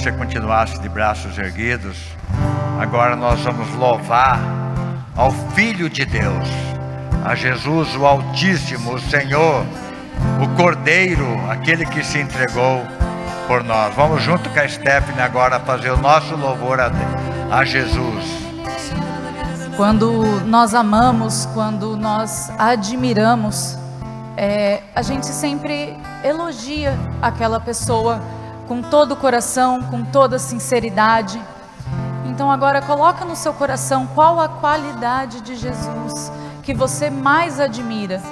você 0.00 0.12
continuasse 0.12 0.80
de 0.80 0.88
braços 0.88 1.36
erguidos. 1.36 1.98
Agora 2.80 3.14
nós 3.14 3.38
vamos 3.42 3.68
louvar 3.74 4.40
ao 5.14 5.30
Filho 5.30 5.90
de 5.90 6.06
Deus, 6.06 6.48
a 7.22 7.34
Jesus, 7.34 7.94
o 7.96 8.06
Altíssimo, 8.06 8.94
o 8.94 8.98
Senhor, 8.98 9.62
o 10.42 10.48
Cordeiro, 10.56 11.26
aquele 11.50 11.84
que 11.84 12.02
se 12.02 12.18
entregou. 12.18 12.82
por 13.46 13.62
nós. 13.64 13.92
Vamos 13.94 14.22
junto 14.22 14.48
com 14.48 14.60
a 14.60 14.68
Stephanie 14.68 15.20
agora 15.20 15.58
fazer 15.58 15.90
o 15.90 15.96
nosso 15.96 16.36
louvor 16.36 16.80
a, 16.80 16.90
a 17.50 17.64
Jesus. 17.64 18.24
Quando 19.76 20.22
nós 20.46 20.72
amamos, 20.72 21.46
quando 21.52 21.96
nós 21.96 22.50
admiramos, 22.56 23.76
é, 24.36 24.80
a 24.94 25.02
gente 25.02 25.26
sempre 25.26 25.96
elogia 26.22 26.96
aquela 27.20 27.58
pessoa 27.58 28.20
com 28.70 28.80
todo 28.80 29.12
o 29.14 29.16
coração, 29.16 29.82
com 29.82 30.04
toda 30.04 30.38
sinceridade. 30.38 31.42
Então 32.26 32.48
agora 32.48 32.80
coloca 32.80 33.24
no 33.24 33.34
seu 33.34 33.52
coração 33.52 34.06
qual 34.14 34.38
a 34.38 34.48
qualidade 34.48 35.40
de 35.40 35.56
Jesus 35.56 36.30
que 36.62 36.72
você 36.72 37.10
mais 37.10 37.58
admira. 37.58 38.22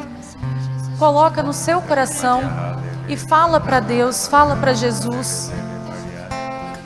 Coloca 0.96 1.42
no 1.42 1.52
seu 1.52 1.82
coração 1.82 2.40
e 3.08 3.16
fala 3.16 3.58
para 3.58 3.80
Deus, 3.80 4.28
fala 4.28 4.54
para 4.54 4.74
Jesus. 4.74 5.50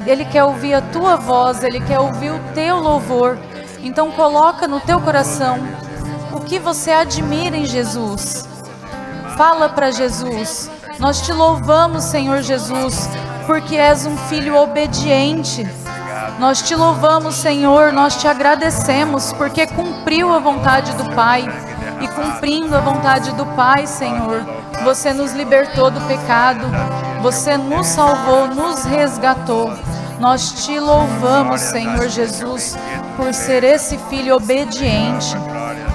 Ele 0.07 0.25
quer 0.25 0.45
ouvir 0.45 0.73
a 0.73 0.81
tua 0.81 1.17
voz, 1.17 1.63
ele 1.63 1.83
quer 1.83 1.99
ouvir 1.99 2.31
o 2.31 2.41
teu 2.55 2.81
louvor. 2.81 3.39
Então 3.83 4.13
coloca 4.13 4.67
no 4.67 4.81
teu 4.81 4.99
coração 4.99 5.59
o 6.33 6.41
que 6.41 6.59
você 6.59 6.91
admira 6.91 7.55
em 7.55 7.67
Jesus. 7.67 8.49
Fala 9.37 9.69
para 9.69 9.91
Jesus. 9.91 10.71
Nós 10.99 11.21
te 11.21 11.35
louvamos, 11.35 12.05
Senhor 12.05 12.41
Jesus, 12.41 13.09
porque 13.47 13.77
és 13.77 14.07
um 14.07 14.17
filho 14.17 14.57
obediente. 14.57 15.67
Nós 16.39 16.63
te 16.63 16.75
louvamos, 16.75 17.35
Senhor, 17.37 17.93
nós 17.93 18.17
te 18.17 18.29
agradecemos 18.29 19.33
porque 19.33 19.67
cumpriu 19.67 20.33
a 20.33 20.39
vontade 20.39 20.93
do 20.95 21.15
Pai. 21.15 21.45
E 22.01 22.09
cumprindo 22.09 22.77
a 22.77 22.81
vontade 22.81 23.33
do 23.33 23.47
Pai, 23.55 23.87
Senhor, 23.87 24.45
você 24.83 25.13
nos 25.13 25.33
libertou 25.33 25.91
do 25.91 26.01
pecado, 26.03 26.67
você 27.21 27.57
nos 27.57 27.87
salvou, 27.87 28.49
nos 28.49 28.85
resgatou. 28.85 29.73
Nós 30.19 30.65
te 30.65 30.79
louvamos, 30.79 31.61
Senhor 31.61 32.09
Jesus, 32.09 32.77
por 33.17 33.33
ser 33.33 33.63
esse 33.63 33.99
filho 34.11 34.37
obediente. 34.37 35.37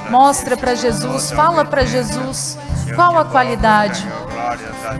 Mostra 0.09 0.55
para 0.55 0.75
Jesus, 0.75 1.31
fala 1.31 1.65
para 1.65 1.85
Jesus 1.85 2.57
qual 2.95 3.17
a 3.17 3.25
qualidade. 3.25 4.07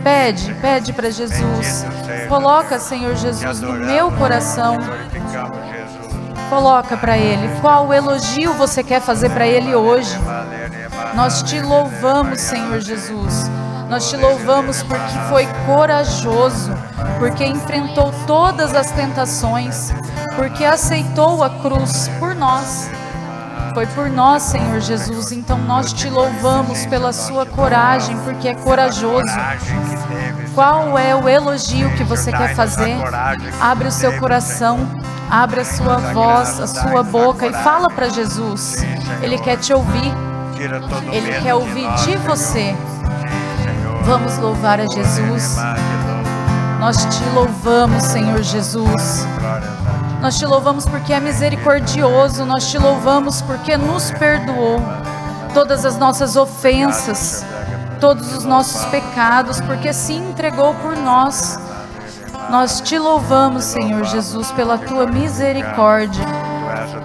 Pede, 0.02 0.54
pede 0.54 0.92
para 0.92 1.10
Jesus. 1.10 1.86
Coloca, 2.28 2.78
Senhor 2.78 3.14
Jesus, 3.16 3.60
no 3.60 3.72
meu 3.72 4.10
coração. 4.12 4.76
Coloca 6.48 6.96
para 6.96 7.18
Ele. 7.18 7.48
Qual 7.60 7.92
elogio 7.92 8.54
você 8.54 8.82
quer 8.82 9.00
fazer 9.00 9.30
para 9.30 9.46
Ele 9.46 9.74
hoje? 9.74 10.18
Nós 11.14 11.42
te 11.42 11.60
louvamos, 11.60 12.40
Senhor 12.40 12.80
Jesus. 12.80 13.50
Nós 13.88 14.10
te 14.10 14.16
louvamos 14.16 14.82
porque 14.82 15.18
foi 15.30 15.46
corajoso, 15.66 16.72
porque 17.18 17.44
enfrentou 17.44 18.12
todas 18.26 18.74
as 18.74 18.90
tentações, 18.90 19.90
porque 20.36 20.64
aceitou 20.64 21.42
a 21.42 21.48
cruz 21.48 22.10
por 22.18 22.34
nós. 22.34 22.90
Foi 23.74 23.86
por 23.86 24.10
nós, 24.10 24.42
Senhor 24.42 24.80
Jesus. 24.80 25.32
Então 25.32 25.58
nós 25.58 25.92
te 25.92 26.08
louvamos 26.08 26.86
pela 26.86 27.12
sua 27.12 27.46
coragem, 27.46 28.16
porque 28.18 28.48
é 28.48 28.54
corajoso. 28.54 29.32
Qual 30.54 30.98
é 30.98 31.14
o 31.14 31.28
elogio 31.28 31.90
que 31.96 32.04
você 32.04 32.32
quer 32.32 32.54
fazer? 32.54 32.96
Abre 33.60 33.88
o 33.88 33.92
seu 33.92 34.18
coração, 34.18 34.78
abre 35.30 35.60
a 35.60 35.64
sua 35.64 35.98
voz, 35.98 36.60
a 36.60 36.66
sua 36.66 37.02
boca 37.02 37.46
e 37.46 37.52
fala 37.52 37.88
para 37.88 38.08
Jesus. 38.08 38.84
Ele 39.22 39.38
quer 39.38 39.56
te 39.58 39.72
ouvir. 39.72 40.12
Ele 41.12 41.40
quer 41.40 41.54
ouvir 41.54 41.86
de 42.04 42.16
você. 42.16 42.74
Vamos 44.02 44.36
louvar 44.38 44.80
a 44.80 44.86
Jesus. 44.86 45.56
Nós 46.80 47.04
te 47.04 47.24
louvamos, 47.34 48.02
Senhor 48.04 48.42
Jesus. 48.42 49.26
Nós 50.20 50.36
te 50.36 50.44
louvamos 50.44 50.84
porque 50.84 51.12
é 51.12 51.20
misericordioso, 51.20 52.44
nós 52.44 52.68
te 52.68 52.76
louvamos 52.76 53.40
porque 53.42 53.76
nos 53.76 54.10
perdoou 54.10 54.80
todas 55.54 55.84
as 55.84 55.96
nossas 55.96 56.36
ofensas, 56.36 57.44
todos 58.00 58.34
os 58.36 58.44
nossos 58.44 58.84
pecados, 58.86 59.60
porque 59.60 59.92
se 59.92 60.14
entregou 60.14 60.74
por 60.74 60.96
nós. 60.96 61.58
Nós 62.50 62.80
te 62.80 62.98
louvamos, 62.98 63.64
Senhor 63.64 64.04
Jesus, 64.04 64.50
pela 64.52 64.76
tua 64.76 65.06
misericórdia. 65.06 66.24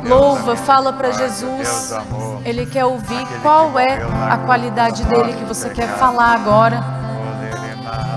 Louva, 0.04 0.56
fala 0.56 0.92
para 0.92 1.12
Jesus. 1.12 1.94
Ele 2.44 2.66
quer 2.66 2.86
ouvir 2.86 3.28
qual 3.42 3.78
é 3.78 4.00
a 4.30 4.38
qualidade 4.38 5.04
dele 5.04 5.34
que 5.34 5.46
você 5.46 5.70
quer 5.70 5.88
falar 5.98 6.34
agora. 6.34 6.84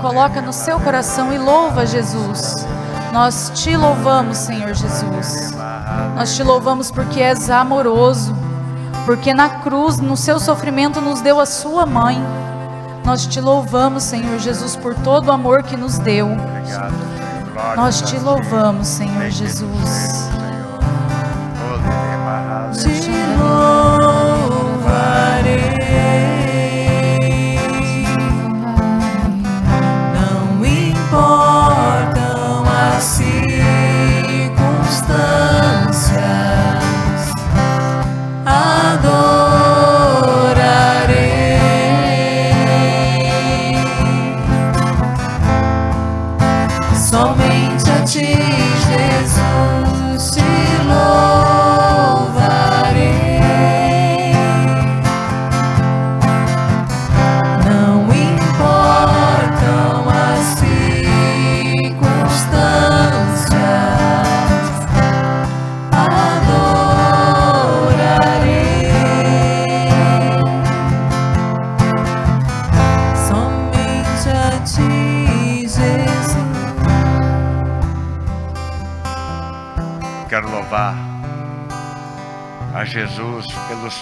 Coloca 0.01 0.41
no 0.41 0.53
seu 0.53 0.79
coração 0.79 1.31
e 1.31 1.37
louva 1.37 1.85
Jesus. 1.85 2.65
Nós 3.11 3.51
te 3.55 3.75
louvamos, 3.75 4.37
Senhor 4.37 4.73
Jesus. 4.73 5.53
Nós 6.15 6.35
te 6.35 6.43
louvamos 6.43 6.91
porque 6.91 7.21
és 7.21 7.49
amoroso, 7.49 8.35
porque 9.05 9.33
na 9.33 9.49
cruz, 9.49 9.97
no 9.97 10.17
seu 10.17 10.39
sofrimento, 10.39 11.01
nos 11.01 11.21
deu 11.21 11.39
a 11.39 11.45
sua 11.45 11.85
mãe. 11.85 12.21
Nós 13.03 13.25
te 13.25 13.39
louvamos, 13.39 14.03
Senhor 14.03 14.37
Jesus, 14.39 14.75
por 14.75 14.93
todo 14.95 15.27
o 15.27 15.31
amor 15.31 15.63
que 15.63 15.77
nos 15.77 15.97
deu. 15.97 16.29
Nós 17.75 18.01
te 18.01 18.19
louvamos, 18.19 18.87
Senhor 18.87 19.29
Jesus. 19.29 20.29
Te 22.83 23.26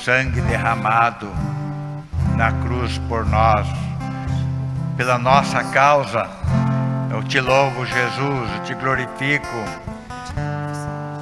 sangue 0.06 0.39
derramado 0.41 1.28
na 2.38 2.51
cruz 2.51 2.99
por 3.10 3.26
nós, 3.26 3.66
pela 4.95 5.18
nossa 5.18 5.64
causa. 5.64 6.30
Eu 7.10 7.24
te 7.24 7.39
louvo, 7.39 7.84
Jesus, 7.88 8.51
eu 8.56 8.64
te 8.66 8.76
glorifico 8.76 9.66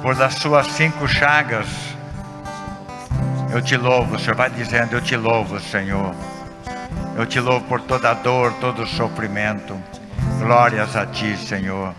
por 0.02 0.14
das 0.14 0.34
suas 0.34 0.66
cinco 0.66 1.08
chagas. 1.08 1.66
Eu 3.54 3.62
te 3.62 3.74
louvo, 3.74 4.16
o 4.16 4.18
Senhor 4.18 4.36
vai 4.36 4.50
dizendo: 4.50 4.92
Eu 4.92 5.00
te 5.00 5.16
louvo, 5.16 5.58
Senhor. 5.60 6.14
Eu 7.16 7.24
te 7.24 7.40
louvo 7.40 7.64
por 7.64 7.80
toda 7.80 8.10
a 8.10 8.14
dor, 8.14 8.52
todo 8.60 8.82
o 8.82 8.86
sofrimento. 8.86 9.74
Glórias 10.38 10.94
a 10.94 11.06
ti, 11.06 11.38
Senhor. 11.38 11.94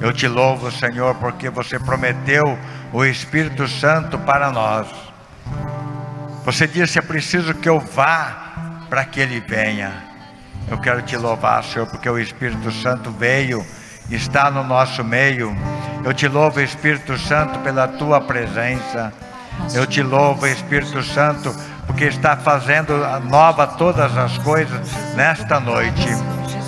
Eu 0.00 0.10
te 0.10 0.26
louvo, 0.26 0.72
Senhor, 0.72 1.14
porque 1.16 1.50
você 1.50 1.78
prometeu 1.78 2.58
o 2.94 3.04
Espírito 3.04 3.68
Santo 3.68 4.18
para 4.20 4.50
nós. 4.50 5.03
Você 6.44 6.66
disse: 6.66 6.98
é 6.98 7.02
preciso 7.02 7.54
que 7.54 7.68
eu 7.68 7.80
vá 7.80 8.84
para 8.88 9.04
que 9.04 9.20
ele 9.20 9.40
venha. 9.40 9.92
Eu 10.68 10.78
quero 10.78 11.02
te 11.02 11.16
louvar, 11.16 11.62
Senhor, 11.64 11.86
porque 11.86 12.08
o 12.08 12.18
Espírito 12.18 12.70
Santo 12.70 13.10
veio, 13.10 13.64
está 14.10 14.50
no 14.50 14.64
nosso 14.64 15.02
meio. 15.02 15.54
Eu 16.04 16.12
te 16.12 16.28
louvo, 16.28 16.60
Espírito 16.60 17.18
Santo, 17.18 17.58
pela 17.60 17.88
tua 17.88 18.20
presença. 18.20 19.12
Eu 19.72 19.86
te 19.86 20.02
louvo, 20.02 20.46
Espírito 20.46 21.02
Santo, 21.02 21.54
porque 21.86 22.04
está 22.04 22.36
fazendo 22.36 22.96
nova 23.28 23.66
todas 23.66 24.16
as 24.16 24.36
coisas 24.38 24.80
nesta 25.14 25.60
noite. 25.60 26.08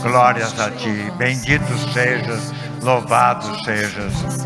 Glórias 0.02 0.58
a 0.60 0.70
ti. 0.70 1.12
Bendito 1.18 1.66
sejas, 1.92 2.52
louvado 2.82 3.64
sejas. 3.64 4.45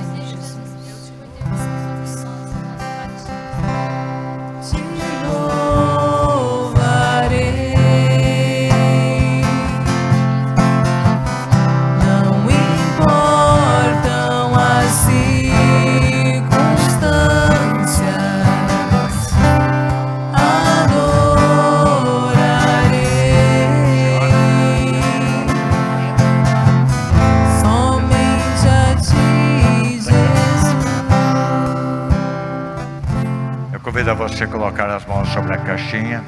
Colocar 34.70 34.94
as 34.94 35.04
mãos 35.04 35.28
sobre 35.30 35.52
a 35.52 35.58
caixinha. 35.58 36.22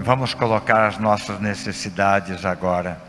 Vamos 0.00 0.34
colocar 0.34 0.88
as 0.88 0.98
nossas 0.98 1.38
necessidades 1.38 2.44
agora. 2.44 3.00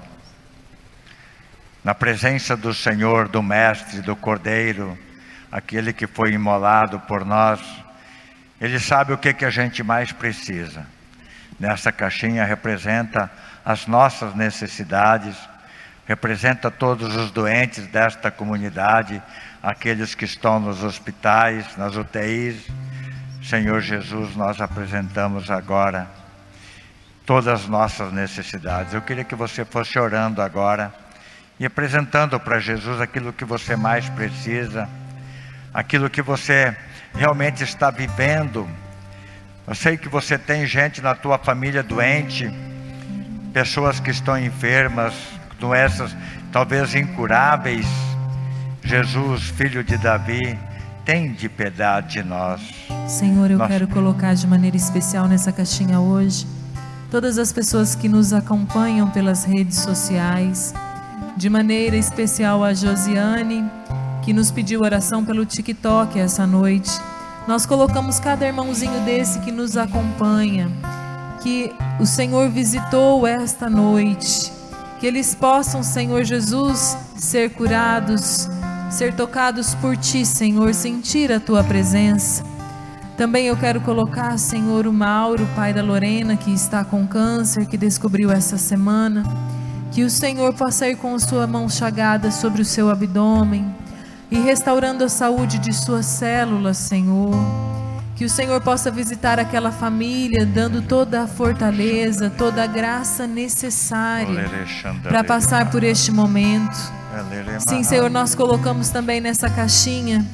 Na 1.84 1.95
presença 1.95 2.55
do 2.55 2.71
Senhor, 2.71 3.27
do 3.27 3.41
Mestre, 3.41 4.01
do 4.01 4.15
Cordeiro, 4.15 4.95
aquele 5.51 5.91
que 5.91 6.05
foi 6.05 6.34
imolado 6.34 6.99
por 7.01 7.25
nós, 7.25 7.59
Ele 8.61 8.80
sabe 8.80 9.13
o 9.13 9.17
que, 9.17 9.34
que 9.34 9.45
a 9.45 9.49
gente 9.49 9.82
mais 9.82 10.11
precisa. 10.11 10.86
Nessa 11.59 11.91
caixinha 11.91 12.45
representa 12.45 13.32
as 13.65 13.88
nossas 13.88 14.36
necessidades, 14.36 15.36
representa 16.05 16.69
todos 16.69 17.15
os 17.15 17.32
doentes 17.32 17.88
desta 17.88 18.30
comunidade, 18.30 19.23
aqueles 19.63 20.13
que 20.13 20.25
estão 20.25 20.59
nos 20.59 20.84
hospitais, 20.84 21.75
nas 21.77 21.95
UTIs. 21.95 22.67
Senhor 23.42 23.82
Jesus, 23.82 24.36
nós 24.36 24.60
apresentamos 24.60 25.50
agora 25.50 26.08
todas 27.26 27.48
as 27.48 27.68
nossas 27.68 28.12
necessidades. 28.12 28.94
Eu 28.94 29.02
queria 29.02 29.24
que 29.24 29.36
você 29.36 29.64
fosse 29.64 29.98
orando 29.98 30.42
agora 30.42 30.94
e 31.60 31.66
apresentando 31.66 32.40
para 32.40 32.60
Jesus 32.60 33.00
aquilo 33.00 33.32
que 33.32 33.46
você 33.46 33.76
mais 33.76 34.10
precisa, 34.10 34.90
aquilo 35.74 36.10
que 36.10 36.22
você 36.22 36.76
realmente 37.14 37.64
está 37.64 37.90
vivendo. 37.90 38.70
Eu 39.68 39.76
sei 39.76 39.98
que 39.98 40.10
você 40.10 40.38
tem 40.38 40.66
gente 40.66 41.02
na 41.02 41.16
tua 41.16 41.38
família 41.38 41.84
doente, 41.84 42.52
pessoas 43.54 44.00
que 44.00 44.12
estão 44.12 44.38
enfermas, 44.38 45.14
doenças 45.60 46.16
talvez 46.52 46.96
incuráveis. 46.96 47.86
Jesus, 48.84 49.50
filho 49.50 49.84
de 49.84 49.98
Davi, 49.98 50.58
tem 51.10 51.34
de 51.34 51.49
piedade 51.49 52.22
de 52.22 52.24
nós. 52.24 52.62
Senhor, 53.07 53.49
eu 53.49 53.57
Nós- 53.57 53.68
quero 53.68 53.88
colocar 53.88 54.36
de 54.36 54.45
maneira 54.45 54.78
especial 54.78 55.28
nessa 55.28 55.51
caixinha 55.51 55.99
hoje 55.99 56.45
todas 57.10 57.39
as 57.39 57.51
pessoas 57.51 57.95
que 57.95 58.07
nos 58.07 58.32
acompanham 58.32 59.10
pelas 59.10 59.43
redes 59.43 59.80
sociais, 59.80 60.72
de 61.36 61.49
maneira 61.49 61.95
especial 61.95 62.64
a 62.64 62.76
Josiane, 62.76 63.66
que 64.22 64.32
nos 64.32 64.51
pediu 64.51 64.82
oração 64.82 65.26
pelo 65.26 65.43
TikTok 65.47 66.20
essa 66.20 66.45
noite. 66.45 66.91
Nós 67.47 67.66
colocamos 67.66 68.20
cada 68.20 68.45
irmãozinho 68.45 68.99
desse 69.03 69.39
que 69.39 69.51
nos 69.51 69.76
acompanha, 69.78 70.70
que 71.41 71.74
o 71.99 72.05
Senhor 72.05 72.51
visitou 72.51 73.26
esta 73.26 73.68
noite, 73.68 74.51
que 74.99 75.07
eles 75.07 75.34
possam, 75.34 75.82
Senhor 75.82 76.24
Jesus, 76.24 76.95
ser 77.18 77.49
curados, 77.49 78.47
ser 78.90 79.14
tocados 79.14 79.76
por 79.76 79.96
Ti, 79.96 80.26
Senhor, 80.26 80.74
sentir 80.74 81.32
a 81.32 81.40
Tua 81.40 81.64
presença. 81.64 82.44
Também 83.16 83.48
eu 83.48 83.58
quero 83.58 83.82
colocar, 83.82 84.38
Senhor, 84.38 84.88
o 84.88 84.94
Mauro, 84.94 85.48
pai 85.56 85.74
da 85.74 85.84
Lorena, 85.84 86.36
que 86.36 86.54
está 86.54 86.84
com 86.84 87.06
câncer, 87.06 87.66
que 87.66 87.78
descobriu 87.78 88.32
essa 88.32 88.58
semana. 88.58 89.24
Que 89.92 90.04
o 90.04 90.10
Senhor 90.10 90.54
possa 90.54 90.88
ir 90.88 90.96
com 90.96 91.14
a 91.14 91.20
sua 91.20 91.46
mão 91.46 91.68
chagada 91.68 92.32
sobre 92.32 92.62
o 92.62 92.66
seu 92.66 92.90
abdômen 92.90 93.76
e 94.32 94.40
restaurando 94.40 95.04
a 95.04 95.10
saúde 95.10 95.60
de 95.60 95.74
suas 95.74 96.06
células, 96.06 96.78
Senhor. 96.78 97.36
Que 98.16 98.26
o 98.26 98.30
Senhor 98.30 98.62
possa 98.62 98.90
visitar 98.90 99.40
aquela 99.40 99.72
família, 99.72 100.46
dando 100.46 100.82
toda 100.82 101.24
a 101.24 101.28
fortaleza, 101.28 102.30
toda 102.30 102.64
a 102.64 102.68
graça 102.68 103.28
necessária 103.28 104.50
para 105.04 105.24
passar 105.24 105.70
por 105.72 105.84
este 105.84 106.12
momento. 106.12 106.99
Sim, 107.67 107.84
Senhor, 107.84 108.09
nós 108.09 108.34
colocamos 108.36 108.89
também 108.89 109.20
nessa 109.20 109.49
caixinha 109.49 110.26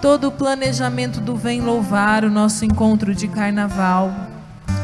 todo 0.00 0.28
o 0.28 0.32
planejamento 0.32 1.20
do 1.20 1.36
Vem 1.36 1.60
Louvar, 1.60 2.24
o 2.24 2.30
nosso 2.30 2.64
encontro 2.64 3.14
de 3.14 3.26
carnaval. 3.28 4.12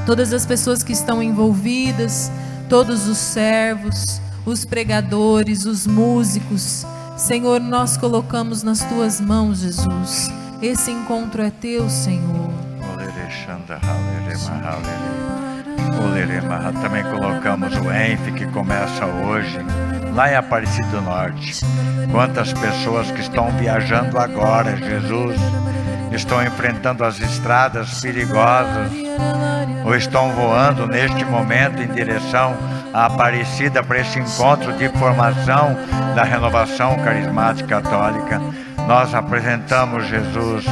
Todas 0.07 0.33
as 0.33 0.45
pessoas 0.45 0.83
que 0.83 0.93
estão 0.93 1.23
envolvidas, 1.23 2.31
todos 2.69 3.07
os 3.09 3.19
servos, 3.19 4.21
os 4.45 4.65
pregadores, 4.65 5.65
os 5.65 5.87
músicos. 5.87 6.85
Senhor, 7.17 7.61
nós 7.61 7.97
colocamos 7.97 8.63
nas 8.63 8.81
tuas 8.81 9.21
mãos, 9.21 9.61
Jesus. 9.61 10.31
Esse 10.61 10.91
encontro 10.91 11.43
é 11.43 11.51
teu, 11.51 11.89
Senhor. 11.89 12.53
Também 16.83 17.05
colocamos 17.05 17.75
o 17.77 17.91
ENF 17.91 18.33
que 18.33 18.47
começa 18.47 19.07
hoje, 19.07 19.59
lá 20.15 20.31
em 20.31 20.37
Aparecido 20.37 20.89
do 20.89 21.01
Norte. 21.01 21.61
Quantas 22.11 22.53
pessoas 22.53 23.11
que 23.11 23.21
estão 23.21 23.51
viajando 23.59 24.19
agora, 24.19 24.77
Jesus, 24.77 25.37
estão 26.13 26.43
enfrentando 26.43 27.05
as 27.05 27.19
estradas 27.19 28.01
perigosas, 28.01 28.93
ou 29.85 29.95
estão 29.95 30.31
voando 30.31 30.87
neste 30.87 31.25
momento 31.25 31.83
em 31.83 31.89
direção 31.89 32.57
à 32.93 33.07
Aparecida 33.07 33.83
para 33.83 33.99
esse 33.99 34.19
encontro 34.21 34.73
de 34.75 34.89
formação 34.91 35.77
da 36.15 36.23
renovação 36.23 36.97
carismática 37.01 37.83
católica. 37.83 38.41
Nós 38.87 39.15
apresentamos 39.15 40.07
Jesus, 40.07 40.65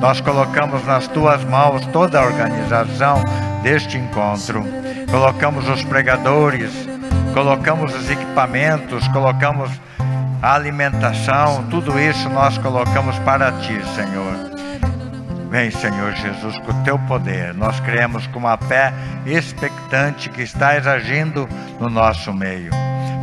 nós 0.00 0.20
colocamos 0.20 0.84
nas 0.86 1.06
tuas 1.08 1.44
mãos 1.44 1.84
toda 1.86 2.18
a 2.18 2.24
organização 2.24 3.22
deste 3.62 3.98
encontro, 3.98 4.64
colocamos 5.10 5.68
os 5.68 5.82
pregadores, 5.84 6.72
colocamos 7.38 7.94
os 7.94 8.10
equipamentos, 8.10 9.06
colocamos 9.08 9.70
a 10.42 10.54
alimentação, 10.56 11.64
tudo 11.70 11.96
isso 11.96 12.28
nós 12.28 12.58
colocamos 12.58 13.16
para 13.20 13.52
ti, 13.52 13.78
Senhor. 13.94 14.34
Vem, 15.48 15.70
Senhor 15.70 16.14
Jesus, 16.16 16.58
com 16.58 16.72
o 16.72 16.82
teu 16.82 16.98
poder. 16.98 17.54
Nós 17.54 17.78
cremos 17.78 18.26
com 18.26 18.40
uma 18.40 18.56
fé 18.56 18.92
expectante 19.24 20.28
que 20.30 20.42
estás 20.42 20.84
agindo 20.84 21.48
no 21.78 21.88
nosso 21.88 22.32
meio. 22.32 22.72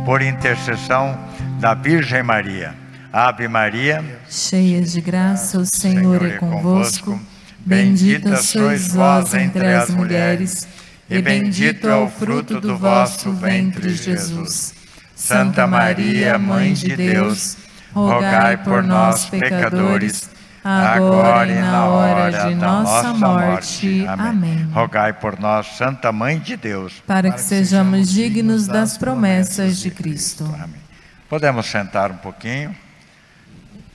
Por 0.06 0.22
intercessão 0.22 1.14
da 1.60 1.74
Virgem 1.74 2.22
Maria. 2.22 2.74
Ave 3.12 3.46
Maria, 3.48 4.02
Cheia 4.30 4.80
de 4.80 5.00
graça, 5.02 5.58
o 5.58 5.64
Senhor 5.66 6.24
é 6.24 6.38
convosco. 6.38 7.20
Bendita 7.58 8.36
sois 8.36 8.94
vós 8.94 9.34
entre 9.34 9.74
as 9.74 9.90
mulheres, 9.90 10.66
e 11.08 11.22
bendito 11.22 11.88
é 11.88 11.94
o 11.94 12.08
fruto 12.08 12.60
do 12.60 12.76
vosso 12.76 13.32
ventre, 13.32 13.90
Jesus. 13.90 14.74
Santa 15.14 15.66
Maria, 15.66 16.38
Mãe 16.38 16.72
de 16.72 16.94
Deus, 16.96 17.56
rogai 17.92 18.56
por 18.58 18.82
nós, 18.82 19.24
pecadores, 19.26 20.28
agora 20.62 21.50
e 21.50 21.54
na 21.54 21.84
hora 21.86 22.48
de 22.48 22.54
nossa 22.56 23.14
morte. 23.14 24.04
Amém. 24.06 24.68
Rogai 24.72 25.12
por 25.12 25.38
nós, 25.38 25.66
Santa 25.76 26.12
Mãe 26.12 26.38
de 26.38 26.56
Deus. 26.56 27.02
Para 27.06 27.30
que 27.30 27.40
sejamos 27.40 28.10
dignos 28.10 28.66
das 28.66 28.98
promessas 28.98 29.78
de 29.78 29.90
Cristo. 29.90 30.44
Amém. 30.44 30.80
Podemos 31.28 31.66
sentar 31.66 32.10
um 32.10 32.16
pouquinho? 32.16 32.74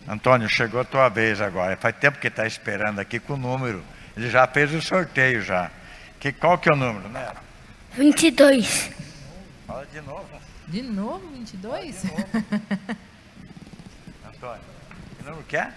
Antônio, 0.07 0.49
chegou 0.49 0.81
a 0.81 0.83
tua 0.83 1.07
vez 1.09 1.39
agora. 1.39 1.77
Faz 1.77 1.95
tempo 1.97 2.19
que 2.19 2.27
está 2.27 2.47
esperando 2.47 2.99
aqui 2.99 3.19
com 3.19 3.33
o 3.33 3.37
número. 3.37 3.83
Ele 4.17 4.29
já 4.29 4.47
fez 4.47 4.73
o 4.73 4.81
sorteio 4.81 5.41
já. 5.41 5.69
Que, 6.21 6.31
qual 6.31 6.57
que 6.59 6.69
é 6.69 6.73
o 6.73 6.75
número, 6.77 7.09
né? 7.09 7.33
22. 7.93 8.91
Fala 9.65 9.85
de 9.87 10.01
novo, 10.01 10.25
De 10.67 10.83
novo, 10.83 11.27
22? 11.31 12.03
Antônio. 14.29 14.61
Que 15.17 15.23
número 15.23 15.43
que 15.45 15.57
é? 15.57 15.73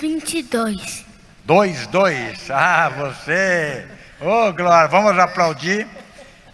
22. 0.00 1.04
Dois, 1.44 1.86
dois. 1.88 2.50
Ah, 2.50 2.88
você. 2.88 3.86
Ô, 4.18 4.50
Glória, 4.54 4.88
vamos 4.88 5.18
aplaudir. 5.18 5.86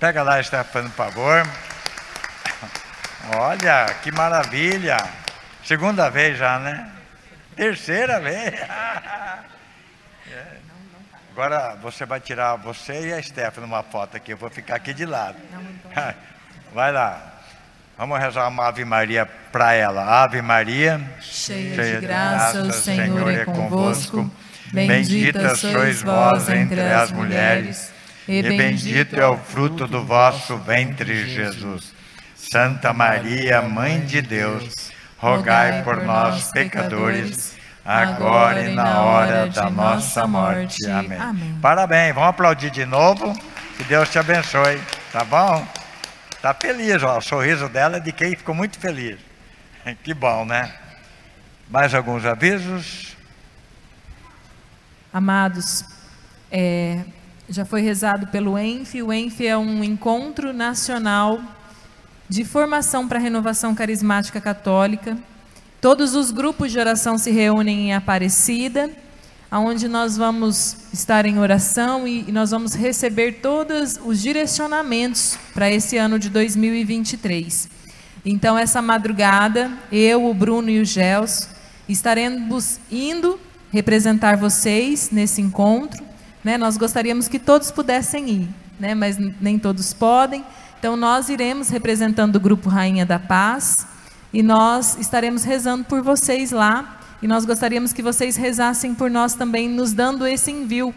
Pega 0.01 0.25
lá, 0.25 0.43
Stefano, 0.43 0.91
por 0.91 0.97
favor. 0.97 1.47
Olha, 3.37 3.87
que 4.03 4.11
maravilha. 4.11 4.97
Segunda 5.65 6.11
vez 6.11 6.37
já, 6.37 6.59
né? 6.59 6.91
Terceira 7.55 8.19
vez. 8.19 8.55
É. 11.41 11.45
Agora 11.45 11.77
você 11.81 12.05
vai 12.05 12.21
tirar 12.21 12.57
você 12.57 13.09
e 13.09 13.13
a 13.13 13.23
Stephanie 13.23 13.69
numa 13.69 13.83
foto 13.83 14.17
aqui. 14.17 14.33
Eu 14.33 14.37
vou 14.37 14.51
ficar 14.51 14.77
aqui 14.77 14.93
de 14.93 15.07
lado. 15.07 15.37
Vai 16.75 16.93
lá. 16.93 17.41
Vamos 17.97 18.19
rezar 18.19 18.49
uma 18.49 18.69
Ave 18.69 18.85
Maria 18.85 19.27
para 19.53 19.73
ela. 19.75 20.23
Ave 20.23 20.41
Maria, 20.41 21.01
Cheia 21.21 22.01
de 22.01 22.07
graça, 22.07 22.63
o 22.63 22.73
Senhor 22.73 23.31
é 23.31 23.45
convosco. 23.45 24.31
Bendita 24.73 25.55
sois 25.57 26.01
vós 26.01 26.49
entre 26.49 26.81
as 26.81 27.11
mulheres, 27.11 27.93
e 28.29 28.43
bendito 28.43 29.21
é 29.21 29.27
o 29.27 29.37
fruto 29.37 29.87
do 29.87 30.05
vosso 30.05 30.57
ventre, 30.59 31.29
Jesus. 31.29 31.93
Santa 32.37 32.93
Maria, 32.93 33.61
Mãe 33.61 34.01
de 34.01 34.23
Deus, 34.23 34.91
rogai 35.19 35.83
por 35.83 36.03
nós, 36.05 36.51
pecadores, 36.53 37.57
agora 37.91 38.63
e 38.63 38.75
na 38.75 39.01
hora 39.01 39.49
da 39.49 39.69
nossa 39.69 40.27
morte. 40.27 40.87
Amém. 40.89 41.19
Amém. 41.19 41.59
Parabéns, 41.61 42.15
vamos 42.15 42.31
aplaudir 42.31 42.71
de 42.71 42.87
novo. 42.87 43.37
Que 43.77 43.85
Deus 43.85 44.09
te 44.09 44.19
abençoe, 44.19 44.81
tá 45.13 45.25
bom? 45.25 45.67
Tá 46.41 46.55
feliz, 46.55 47.03
ó. 47.03 47.19
O 47.19 47.21
sorriso 47.21 47.69
dela 47.69 47.97
é 47.97 48.01
de 48.01 48.13
quem 48.13 48.37
ficou 48.37 48.55
muito 48.55 48.79
feliz. 48.79 49.19
Que 50.05 50.15
bom, 50.15 50.45
né? 50.45 50.73
Mais 51.69 51.95
alguns 51.95 52.25
avisos? 52.27 53.17
Amados, 55.13 55.85
é, 56.53 57.03
já 57.49 57.65
foi 57.65 57.81
rezado 57.81 58.27
pelo 58.29 58.59
ENF. 58.59 59.03
O 59.03 59.13
ENF 59.13 59.45
é 59.45 59.57
um 59.57 59.83
encontro 59.83 60.53
nacional 60.53 61.41
de 62.29 62.45
formação 62.45 63.09
para 63.09 63.19
a 63.19 63.23
renovação 63.23 63.75
carismática 63.75 64.41
católica. 64.41 65.17
Todos 65.81 66.15
os 66.15 66.31
grupos 66.31 66.71
de 66.71 66.79
oração 66.79 67.17
se 67.17 67.31
reúnem 67.31 67.89
em 67.89 67.95
Aparecida, 67.95 68.91
onde 69.51 69.89
nós 69.89 70.15
vamos 70.15 70.77
estar 70.93 71.25
em 71.25 71.39
oração 71.39 72.07
e, 72.07 72.27
e 72.29 72.33
nós 72.33 72.51
vamos 72.51 72.75
receber 72.75 73.41
todos 73.41 73.99
os 74.05 74.21
direcionamentos 74.21 75.39
para 75.55 75.71
esse 75.71 75.97
ano 75.97 76.19
de 76.19 76.29
2023. 76.29 77.67
Então, 78.27 78.59
essa 78.59 78.83
madrugada, 78.83 79.73
eu, 79.91 80.27
o 80.27 80.35
Bruno 80.35 80.69
e 80.69 80.81
o 80.81 80.85
Gels 80.85 81.49
estaremos 81.89 82.79
indo 82.93 83.41
representar 83.73 84.37
vocês 84.37 85.09
nesse 85.11 85.41
encontro. 85.41 86.05
Né? 86.45 86.59
Nós 86.59 86.77
gostaríamos 86.77 87.27
que 87.27 87.39
todos 87.39 87.71
pudessem 87.71 88.29
ir, 88.29 88.49
né? 88.79 88.95
mas 88.95 89.17
nem 89.41 89.59
todos 89.59 89.95
podem. 89.95 90.45
Então, 90.79 90.95
nós 90.95 91.31
iremos 91.31 91.71
representando 91.71 92.37
o 92.37 92.41
Grupo 92.41 92.69
Rainha 92.69 93.07
da 93.07 93.19
Paz 93.19 93.75
e 94.33 94.43
nós 94.43 94.97
estaremos 94.99 95.45
rezando 95.45 95.85
por 95.85 96.03
vocês 96.03 96.53
lá. 96.53 96.99
E 97.23 97.27
nós 97.27 97.45
gostaríamos 97.45 97.93
que 97.93 98.03
vocês 98.03 98.37
rezassem 98.37 98.95
por 98.95 99.11
nós 99.11 99.35
também, 99.35 99.69
nos 99.69 99.93
dando 99.93 100.27
esse 100.27 100.51
envio, 100.51 100.95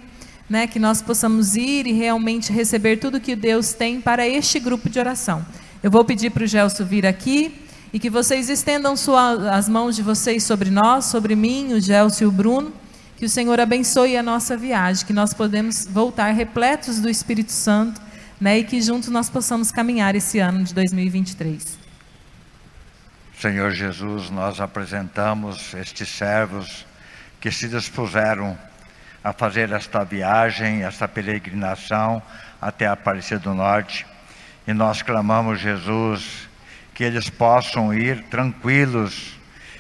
né? 0.50 0.68
que 0.68 0.80
nós 0.80 1.02
possamos 1.02 1.56
ir 1.56 1.86
e 1.86 1.92
realmente 1.92 2.54
receber 2.54 2.98
tudo 2.98 3.20
que 3.20 3.36
Deus 3.36 3.74
tem 3.74 4.00
para 4.00 4.28
este 4.28 4.60
grupo 4.60 4.90
de 4.90 5.00
oração. 5.00 5.46
Eu 5.82 5.92
vou 5.92 6.06
pedir 6.06 6.30
para 6.30 6.46
o 6.46 6.48
Gelson 6.48 6.86
vir 6.86 7.06
aqui 7.06 7.54
e 7.92 8.00
que 8.00 8.10
vocês 8.10 8.50
estendam 8.50 8.96
sua, 8.96 9.54
as 9.54 9.68
mãos 9.68 9.96
de 9.96 10.02
vocês 10.02 10.44
sobre 10.44 10.70
nós, 10.70 11.06
sobre 11.06 11.36
mim, 11.36 11.74
o 11.74 11.80
Gelson 11.82 12.24
e 12.24 12.28
o 12.28 12.32
Bruno. 12.32 12.72
Que 13.18 13.26
o 13.26 13.30
Senhor 13.30 13.60
abençoe 13.60 14.18
a 14.18 14.24
nossa 14.24 14.56
viagem, 14.56 15.06
que 15.06 15.14
nós 15.14 15.34
podemos 15.34 15.86
voltar 15.86 16.32
repletos 16.32 17.00
do 17.00 17.10
Espírito 17.10 17.52
Santo 17.52 18.02
né, 18.40 18.60
e 18.60 18.64
que 18.64 18.82
juntos 18.82 19.10
nós 19.10 19.30
possamos 19.30 19.72
caminhar 19.72 20.16
esse 20.16 20.40
ano 20.40 20.64
de 20.64 20.74
2023. 20.74 21.83
Senhor 23.44 23.72
Jesus, 23.72 24.30
nós 24.30 24.62
apresentamos 24.62 25.74
estes 25.74 26.08
servos 26.08 26.86
que 27.42 27.52
se 27.52 27.68
dispuseram 27.68 28.58
a 29.22 29.34
fazer 29.34 29.70
esta 29.74 30.02
viagem, 30.06 30.86
esta 30.86 31.10
peregrinação 31.10 32.24
até 32.62 32.88
a 32.88 32.94
Aparecida 32.94 33.42
do 33.42 33.54
Norte. 33.54 34.06
E 34.66 34.72
nós 34.72 35.02
clamamos, 35.02 35.60
Jesus, 35.60 36.48
que 36.94 37.04
eles 37.04 37.30
possam 37.30 37.94
ir 37.94 38.24
tranquilos, 38.30 39.38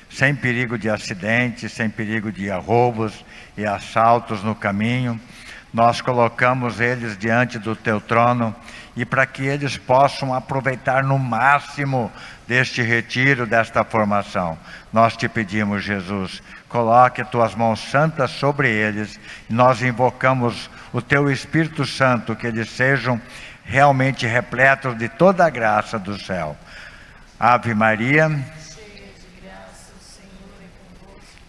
sem 0.09 0.35
perigo 0.35 0.77
de 0.77 0.89
acidentes, 0.89 1.71
sem 1.71 1.89
perigo 1.89 2.33
de 2.33 2.49
roubos 2.49 3.23
e 3.55 3.65
assaltos 3.65 4.43
no 4.43 4.53
caminho 4.53 5.17
nós 5.73 6.01
colocamos 6.01 6.79
eles 6.79 7.17
diante 7.17 7.57
do 7.57 7.75
teu 7.75 7.99
trono 7.99 8.55
e 8.95 9.03
para 9.03 9.25
que 9.25 9.43
eles 9.43 9.75
possam 9.75 10.31
aproveitar 10.31 11.03
no 11.03 11.17
máximo 11.17 12.11
deste 12.47 12.81
retiro, 12.81 13.45
desta 13.45 13.83
formação. 13.83 14.57
Nós 14.91 15.15
te 15.15 15.27
pedimos, 15.27 15.83
Jesus, 15.83 16.41
coloque 16.67 17.23
tuas 17.23 17.55
mãos 17.55 17.79
santas 17.79 18.31
sobre 18.31 18.69
eles. 18.69 19.19
Nós 19.49 19.81
invocamos 19.81 20.69
o 20.91 21.01
teu 21.01 21.31
Espírito 21.31 21.85
Santo, 21.85 22.35
que 22.35 22.47
eles 22.47 22.69
sejam 22.69 23.21
realmente 23.63 24.25
repletos 24.25 24.97
de 24.97 25.07
toda 25.07 25.45
a 25.45 25.49
graça 25.49 25.97
do 25.97 26.17
céu. 26.19 26.57
Ave 27.39 27.73
Maria. 27.73 28.29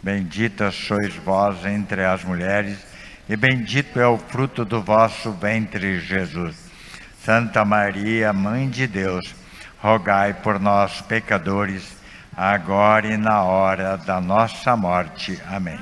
Bendita 0.02 0.70
sois 0.70 1.14
vós 1.16 1.64
entre 1.64 2.04
as 2.04 2.22
mulheres 2.22 2.94
e 3.28 3.36
bendito 3.36 3.98
é 3.98 4.06
o 4.06 4.18
fruto 4.18 4.64
do 4.64 4.82
vosso 4.82 5.32
ventre, 5.32 5.98
Jesus. 5.98 6.56
Santa 7.24 7.64
Maria, 7.64 8.34
Mãe 8.34 8.68
de 8.68 8.86
Deus, 8.86 9.34
rogai 9.84 10.32
por 10.32 10.58
nós, 10.58 11.02
pecadores, 11.02 11.94
agora 12.34 13.06
e 13.06 13.18
na 13.18 13.42
hora 13.42 13.98
da 13.98 14.18
nossa 14.18 14.74
morte. 14.74 15.38
Amém. 15.46 15.78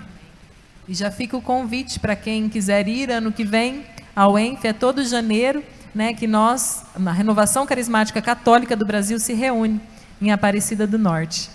E 0.89 0.93
já 0.93 1.09
fica 1.09 1.37
o 1.37 1.41
convite 1.41 2.01
para 2.01 2.17
quem 2.17 2.49
quiser 2.49 2.89
ir 2.89 3.13
ano 3.13 3.31
que 3.31 3.45
vem 3.45 3.87
ao 4.17 4.37
ENF, 4.37 4.67
é 4.67 4.73
todo 4.73 5.05
janeiro, 5.05 5.63
né, 5.95 6.13
que 6.15 6.27
nós, 6.27 6.85
na 6.99 7.13
Renovação 7.13 7.65
Carismática 7.65 8.21
Católica 8.21 8.75
do 8.75 8.85
Brasil, 8.85 9.21
se 9.21 9.35
reúne 9.35 9.81
em 10.21 10.33
Aparecida 10.33 10.85
do 10.85 10.99
Norte. 10.99 11.49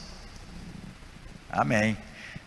Amém. 1.52 1.98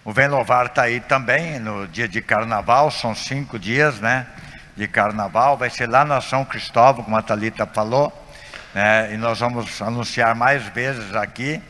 O 0.02 0.14
Vem 0.14 0.28
Louvar 0.28 0.64
está 0.64 0.84
aí 0.84 1.00
também 1.00 1.58
no 1.58 1.86
dia 1.86 2.08
de 2.08 2.22
carnaval, 2.22 2.90
são 2.90 3.14
cinco 3.14 3.58
dias, 3.58 4.00
né? 4.00 4.26
De 4.74 4.88
carnaval, 4.88 5.58
vai 5.58 5.68
ser 5.68 5.90
lá 5.90 6.06
na 6.06 6.22
São 6.22 6.42
Cristóvão, 6.42 7.04
como 7.04 7.18
a 7.18 7.22
Thalita 7.22 7.66
falou, 7.66 8.10
né? 8.74 9.14
E 9.14 9.16
nós 9.16 9.38
vamos 9.40 9.80
anunciar 9.82 10.34
mais 10.34 10.64
vezes 10.64 11.14
aqui. 11.14 11.60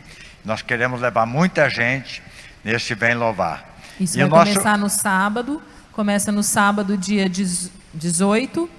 Nós 0.45 0.63
queremos 0.63 1.01
levar 1.01 1.27
muita 1.27 1.69
gente 1.69 2.23
nesse 2.65 2.95
Vem 2.95 3.15
Louvar. 3.15 3.65
Isso 3.99 4.19
e 4.19 4.25
vai 4.25 4.29
nosso... 4.31 4.53
começar 4.53 4.79
no 4.79 4.89
sábado, 4.89 5.63
começa 5.93 6.33
no 6.33 6.43
sábado, 6.43 6.97
dia 6.97 7.29
18, 7.29 8.71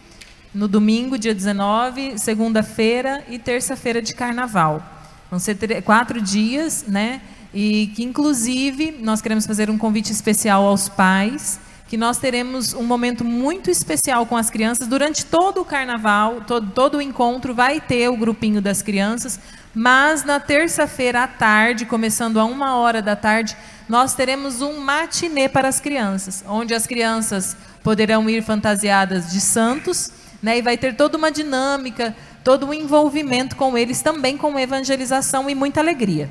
no 0.53 0.67
domingo, 0.67 1.17
dia 1.17 1.33
19, 1.33 2.17
segunda-feira 2.17 3.23
e 3.29 3.37
terça-feira 3.37 4.01
de 4.01 4.13
carnaval. 4.13 4.83
Vão 5.29 5.39
ser 5.39 5.55
quatro 5.83 6.21
dias, 6.21 6.85
né? 6.87 7.21
E 7.53 7.87
que, 7.95 8.03
inclusive, 8.03 8.97
nós 9.01 9.21
queremos 9.21 9.45
fazer 9.45 9.69
um 9.69 9.77
convite 9.77 10.11
especial 10.11 10.65
aos 10.65 10.89
pais, 10.89 11.59
que 11.91 11.97
nós 11.97 12.17
teremos 12.17 12.73
um 12.73 12.83
momento 12.83 13.25
muito 13.25 13.69
especial 13.69 14.25
com 14.25 14.37
as 14.37 14.49
crianças. 14.49 14.87
Durante 14.87 15.25
todo 15.25 15.59
o 15.59 15.65
carnaval, 15.65 16.39
todo, 16.39 16.71
todo 16.71 16.97
o 16.99 17.01
encontro, 17.01 17.53
vai 17.53 17.81
ter 17.81 18.07
o 18.07 18.15
grupinho 18.15 18.61
das 18.61 18.81
crianças, 18.81 19.37
mas 19.75 20.23
na 20.23 20.39
terça-feira 20.39 21.23
à 21.23 21.27
tarde, 21.27 21.85
começando 21.85 22.39
a 22.39 22.45
uma 22.45 22.77
hora 22.77 23.01
da 23.01 23.13
tarde, 23.13 23.57
nós 23.89 24.13
teremos 24.13 24.61
um 24.61 24.79
matinê 24.79 25.49
para 25.49 25.67
as 25.67 25.81
crianças, 25.81 26.45
onde 26.47 26.73
as 26.73 26.87
crianças 26.87 27.57
poderão 27.83 28.29
ir 28.29 28.41
fantasiadas 28.41 29.29
de 29.29 29.41
santos, 29.41 30.13
né, 30.41 30.59
e 30.59 30.61
vai 30.61 30.77
ter 30.77 30.95
toda 30.95 31.17
uma 31.17 31.29
dinâmica, 31.29 32.15
todo 32.41 32.67
um 32.67 32.73
envolvimento 32.73 33.57
com 33.57 33.77
eles, 33.77 34.01
também 34.01 34.37
com 34.37 34.57
evangelização 34.57 35.49
e 35.49 35.55
muita 35.55 35.81
alegria. 35.81 36.29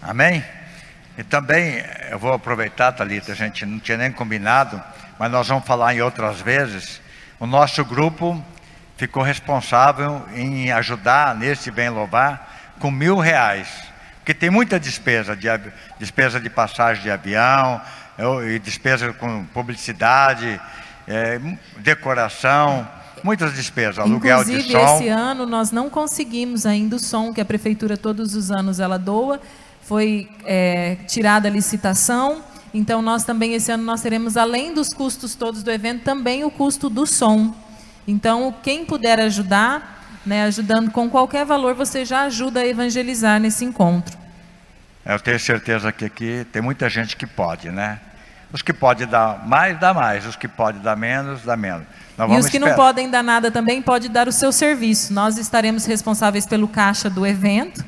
Amém? 0.00 0.40
E 1.16 1.22
também, 1.22 1.82
eu 2.10 2.18
vou 2.18 2.32
aproveitar, 2.32 2.92
Thalita, 2.92 3.32
a 3.32 3.34
gente 3.34 3.64
não 3.64 3.78
tinha 3.78 3.96
nem 3.96 4.10
combinado, 4.10 4.82
mas 5.18 5.30
nós 5.30 5.46
vamos 5.46 5.64
falar 5.64 5.94
em 5.94 6.00
outras 6.00 6.40
vezes. 6.40 7.00
O 7.38 7.46
nosso 7.46 7.84
grupo 7.84 8.42
ficou 8.96 9.22
responsável 9.22 10.24
em 10.34 10.72
ajudar 10.72 11.34
nesse 11.34 11.70
Bem 11.70 11.88
Louvar 11.88 12.74
com 12.80 12.90
mil 12.90 13.18
reais. 13.18 13.68
Porque 14.18 14.34
tem 14.34 14.50
muita 14.50 14.80
despesa, 14.80 15.36
de, 15.36 15.48
despesa 15.98 16.40
de 16.40 16.50
passagem 16.50 17.02
de 17.02 17.10
avião, 17.10 17.80
e 18.48 18.58
despesa 18.58 19.12
com 19.12 19.44
publicidade, 19.46 20.60
é, 21.06 21.40
decoração, 21.78 22.88
muitas 23.22 23.54
despesas, 23.54 23.98
aluguel 23.98 24.40
Inclusive, 24.40 24.62
de 24.64 24.72
som. 24.72 24.96
esse 24.96 25.08
ano 25.08 25.46
nós 25.46 25.70
não 25.70 25.90
conseguimos 25.90 26.64
ainda 26.66 26.96
o 26.96 26.98
som 26.98 27.32
que 27.32 27.40
a 27.40 27.44
prefeitura 27.44 27.96
todos 27.96 28.34
os 28.34 28.50
anos 28.50 28.80
ela 28.80 28.98
doa 28.98 29.40
foi 29.84 30.28
é, 30.44 30.96
tirada 31.06 31.48
a 31.48 31.50
licitação. 31.50 32.42
Então 32.72 33.00
nós 33.00 33.24
também 33.24 33.54
esse 33.54 33.70
ano 33.70 33.84
nós 33.84 34.00
teremos 34.00 34.36
além 34.36 34.74
dos 34.74 34.92
custos 34.92 35.34
todos 35.34 35.62
do 35.62 35.70
evento 35.70 36.02
também 36.02 36.44
o 36.44 36.50
custo 36.50 36.90
do 36.90 37.06
som. 37.06 37.54
Então 38.06 38.54
quem 38.62 38.84
puder 38.84 39.20
ajudar, 39.20 40.20
né, 40.26 40.44
ajudando 40.44 40.90
com 40.90 41.08
qualquer 41.08 41.44
valor, 41.44 41.74
você 41.74 42.04
já 42.04 42.22
ajuda 42.22 42.60
a 42.60 42.66
evangelizar 42.66 43.38
nesse 43.38 43.64
encontro. 43.64 44.18
Eu 45.04 45.20
tenho 45.20 45.38
certeza 45.38 45.92
que 45.92 46.06
aqui 46.06 46.46
tem 46.50 46.62
muita 46.62 46.88
gente 46.88 47.16
que 47.16 47.26
pode, 47.26 47.70
né? 47.70 48.00
Os 48.50 48.62
que 48.62 48.72
podem 48.72 49.06
dar 49.06 49.46
mais, 49.46 49.78
dá 49.78 49.92
mais. 49.92 50.24
Os 50.24 50.34
que 50.34 50.48
podem 50.48 50.80
dar 50.80 50.96
menos, 50.96 51.42
dá 51.42 51.56
menos. 51.56 51.84
e 52.18 52.22
os 52.22 52.48
que 52.48 52.56
esperar. 52.56 52.68
não 52.68 52.74
podem 52.74 53.10
dar 53.10 53.22
nada 53.22 53.50
também, 53.50 53.82
pode 53.82 54.08
dar 54.08 54.28
o 54.28 54.32
seu 54.32 54.50
serviço. 54.50 55.12
Nós 55.12 55.36
estaremos 55.36 55.84
responsáveis 55.84 56.46
pelo 56.46 56.66
caixa 56.66 57.10
do 57.10 57.26
evento. 57.26 57.84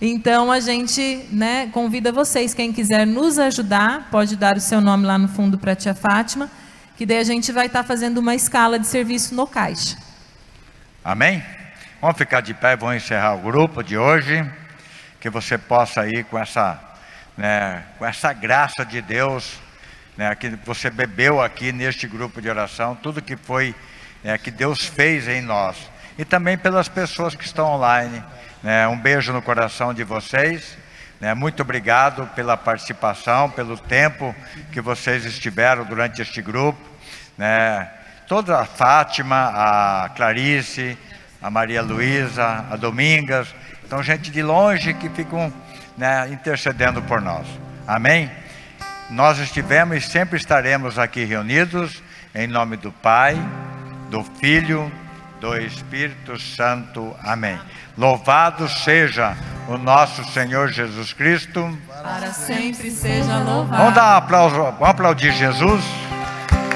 Então 0.00 0.50
a 0.50 0.60
gente 0.60 1.26
né, 1.30 1.66
convida 1.72 2.10
vocês, 2.10 2.54
quem 2.54 2.72
quiser 2.72 3.06
nos 3.06 3.38
ajudar, 3.38 4.08
pode 4.10 4.34
dar 4.34 4.56
o 4.56 4.60
seu 4.60 4.80
nome 4.80 5.04
lá 5.04 5.18
no 5.18 5.28
fundo 5.28 5.58
para 5.58 5.72
a 5.72 5.76
tia 5.76 5.94
Fátima, 5.94 6.50
que 6.96 7.04
daí 7.04 7.18
a 7.18 7.24
gente 7.24 7.52
vai 7.52 7.66
estar 7.66 7.82
tá 7.82 7.84
fazendo 7.86 8.16
uma 8.18 8.34
escala 8.34 8.78
de 8.78 8.86
serviço 8.86 9.34
no 9.34 9.46
caixa. 9.46 9.98
Amém? 11.04 11.42
Vamos 12.00 12.16
ficar 12.16 12.40
de 12.40 12.54
pé, 12.54 12.76
vamos 12.76 12.96
encerrar 12.96 13.34
o 13.34 13.38
grupo 13.40 13.82
de 13.82 13.98
hoje. 13.98 14.42
Que 15.20 15.28
você 15.28 15.58
possa 15.58 16.08
ir 16.08 16.24
com 16.24 16.38
essa, 16.38 16.80
né, 17.36 17.84
com 17.98 18.06
essa 18.06 18.32
graça 18.32 18.86
de 18.86 19.02
Deus, 19.02 19.58
né, 20.16 20.34
que 20.34 20.48
você 20.64 20.88
bebeu 20.88 21.42
aqui 21.42 21.72
neste 21.72 22.06
grupo 22.06 22.40
de 22.40 22.48
oração, 22.48 22.96
tudo 22.96 23.20
que 23.20 23.36
foi, 23.36 23.74
né, 24.24 24.38
que 24.38 24.50
Deus 24.50 24.86
fez 24.86 25.28
em 25.28 25.42
nós. 25.42 25.76
E 26.16 26.24
também 26.24 26.56
pelas 26.56 26.88
pessoas 26.88 27.34
que 27.34 27.44
estão 27.44 27.66
online? 27.66 28.24
Um 28.88 28.98
beijo 28.98 29.32
no 29.32 29.40
coração 29.40 29.94
de 29.94 30.04
vocês. 30.04 30.76
Né? 31.18 31.32
Muito 31.34 31.62
obrigado 31.62 32.26
pela 32.34 32.56
participação, 32.56 33.50
pelo 33.50 33.76
tempo 33.76 34.34
que 34.70 34.80
vocês 34.80 35.24
estiveram 35.24 35.84
durante 35.84 36.20
este 36.20 36.42
grupo. 36.42 36.78
Né? 37.38 37.88
Toda 38.26 38.60
a 38.60 38.64
Fátima, 38.64 39.52
a 39.54 40.10
Clarice, 40.10 40.98
a 41.40 41.50
Maria 41.50 41.80
Luísa, 41.80 42.66
a 42.70 42.76
Domingas. 42.76 43.54
Então, 43.84 44.02
gente 44.02 44.30
de 44.30 44.42
longe 44.42 44.92
que 44.94 45.08
ficam 45.08 45.52
né, 45.96 46.28
intercedendo 46.30 47.00
por 47.02 47.20
nós. 47.20 47.46
Amém? 47.86 48.30
Nós 49.08 49.38
estivemos 49.38 49.96
e 49.96 50.00
sempre 50.00 50.36
estaremos 50.36 50.98
aqui 50.98 51.24
reunidos 51.24 52.02
em 52.34 52.46
nome 52.46 52.76
do 52.76 52.92
Pai, 52.92 53.36
do 54.10 54.22
Filho, 54.22 54.92
do 55.40 55.56
Espírito 55.56 56.38
Santo. 56.38 57.16
Amém. 57.24 57.58
Louvado 57.96 58.68
seja 58.68 59.36
o 59.66 59.78
nosso 59.78 60.22
Senhor 60.32 60.68
Jesus 60.68 61.12
Cristo. 61.12 61.76
Para 62.02 62.32
sempre 62.32 62.90
seja 62.90 63.38
louvado. 63.38 63.78
Vamos 63.78 63.94
dar 63.94 64.14
um 64.14 64.16
aplauso, 64.18 64.56
vamos 64.56 64.88
aplaudir 64.88 65.32
Jesus. 65.32 65.82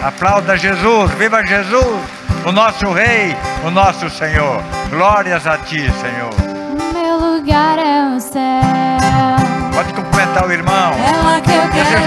Aplauda 0.02 0.56
Jesus, 0.56 1.10
viva 1.12 1.44
Jesus, 1.46 2.02
o 2.44 2.52
nosso 2.52 2.92
Rei, 2.92 3.36
o 3.64 3.70
nosso 3.70 4.10
Senhor. 4.10 4.62
Glórias 4.90 5.46
a 5.46 5.56
Ti, 5.58 5.90
Senhor. 5.92 6.34
Meu 6.92 7.18
lugar 7.18 7.78
é 7.78 8.14
o 8.14 8.20
céu. 8.20 8.60
Pode 9.74 9.92
cumprimentar 9.92 10.46
o 10.46 10.52
irmão. 10.52 10.92
É 10.92 11.16
lá 11.22 11.40
que 11.40 11.50
eu 11.50 11.70
quero 11.70 12.02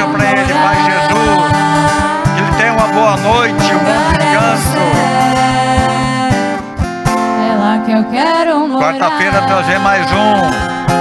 Quarta-feira 8.87 9.41
trazer 9.41 9.79
mais 9.79 10.09
um. 10.13 10.96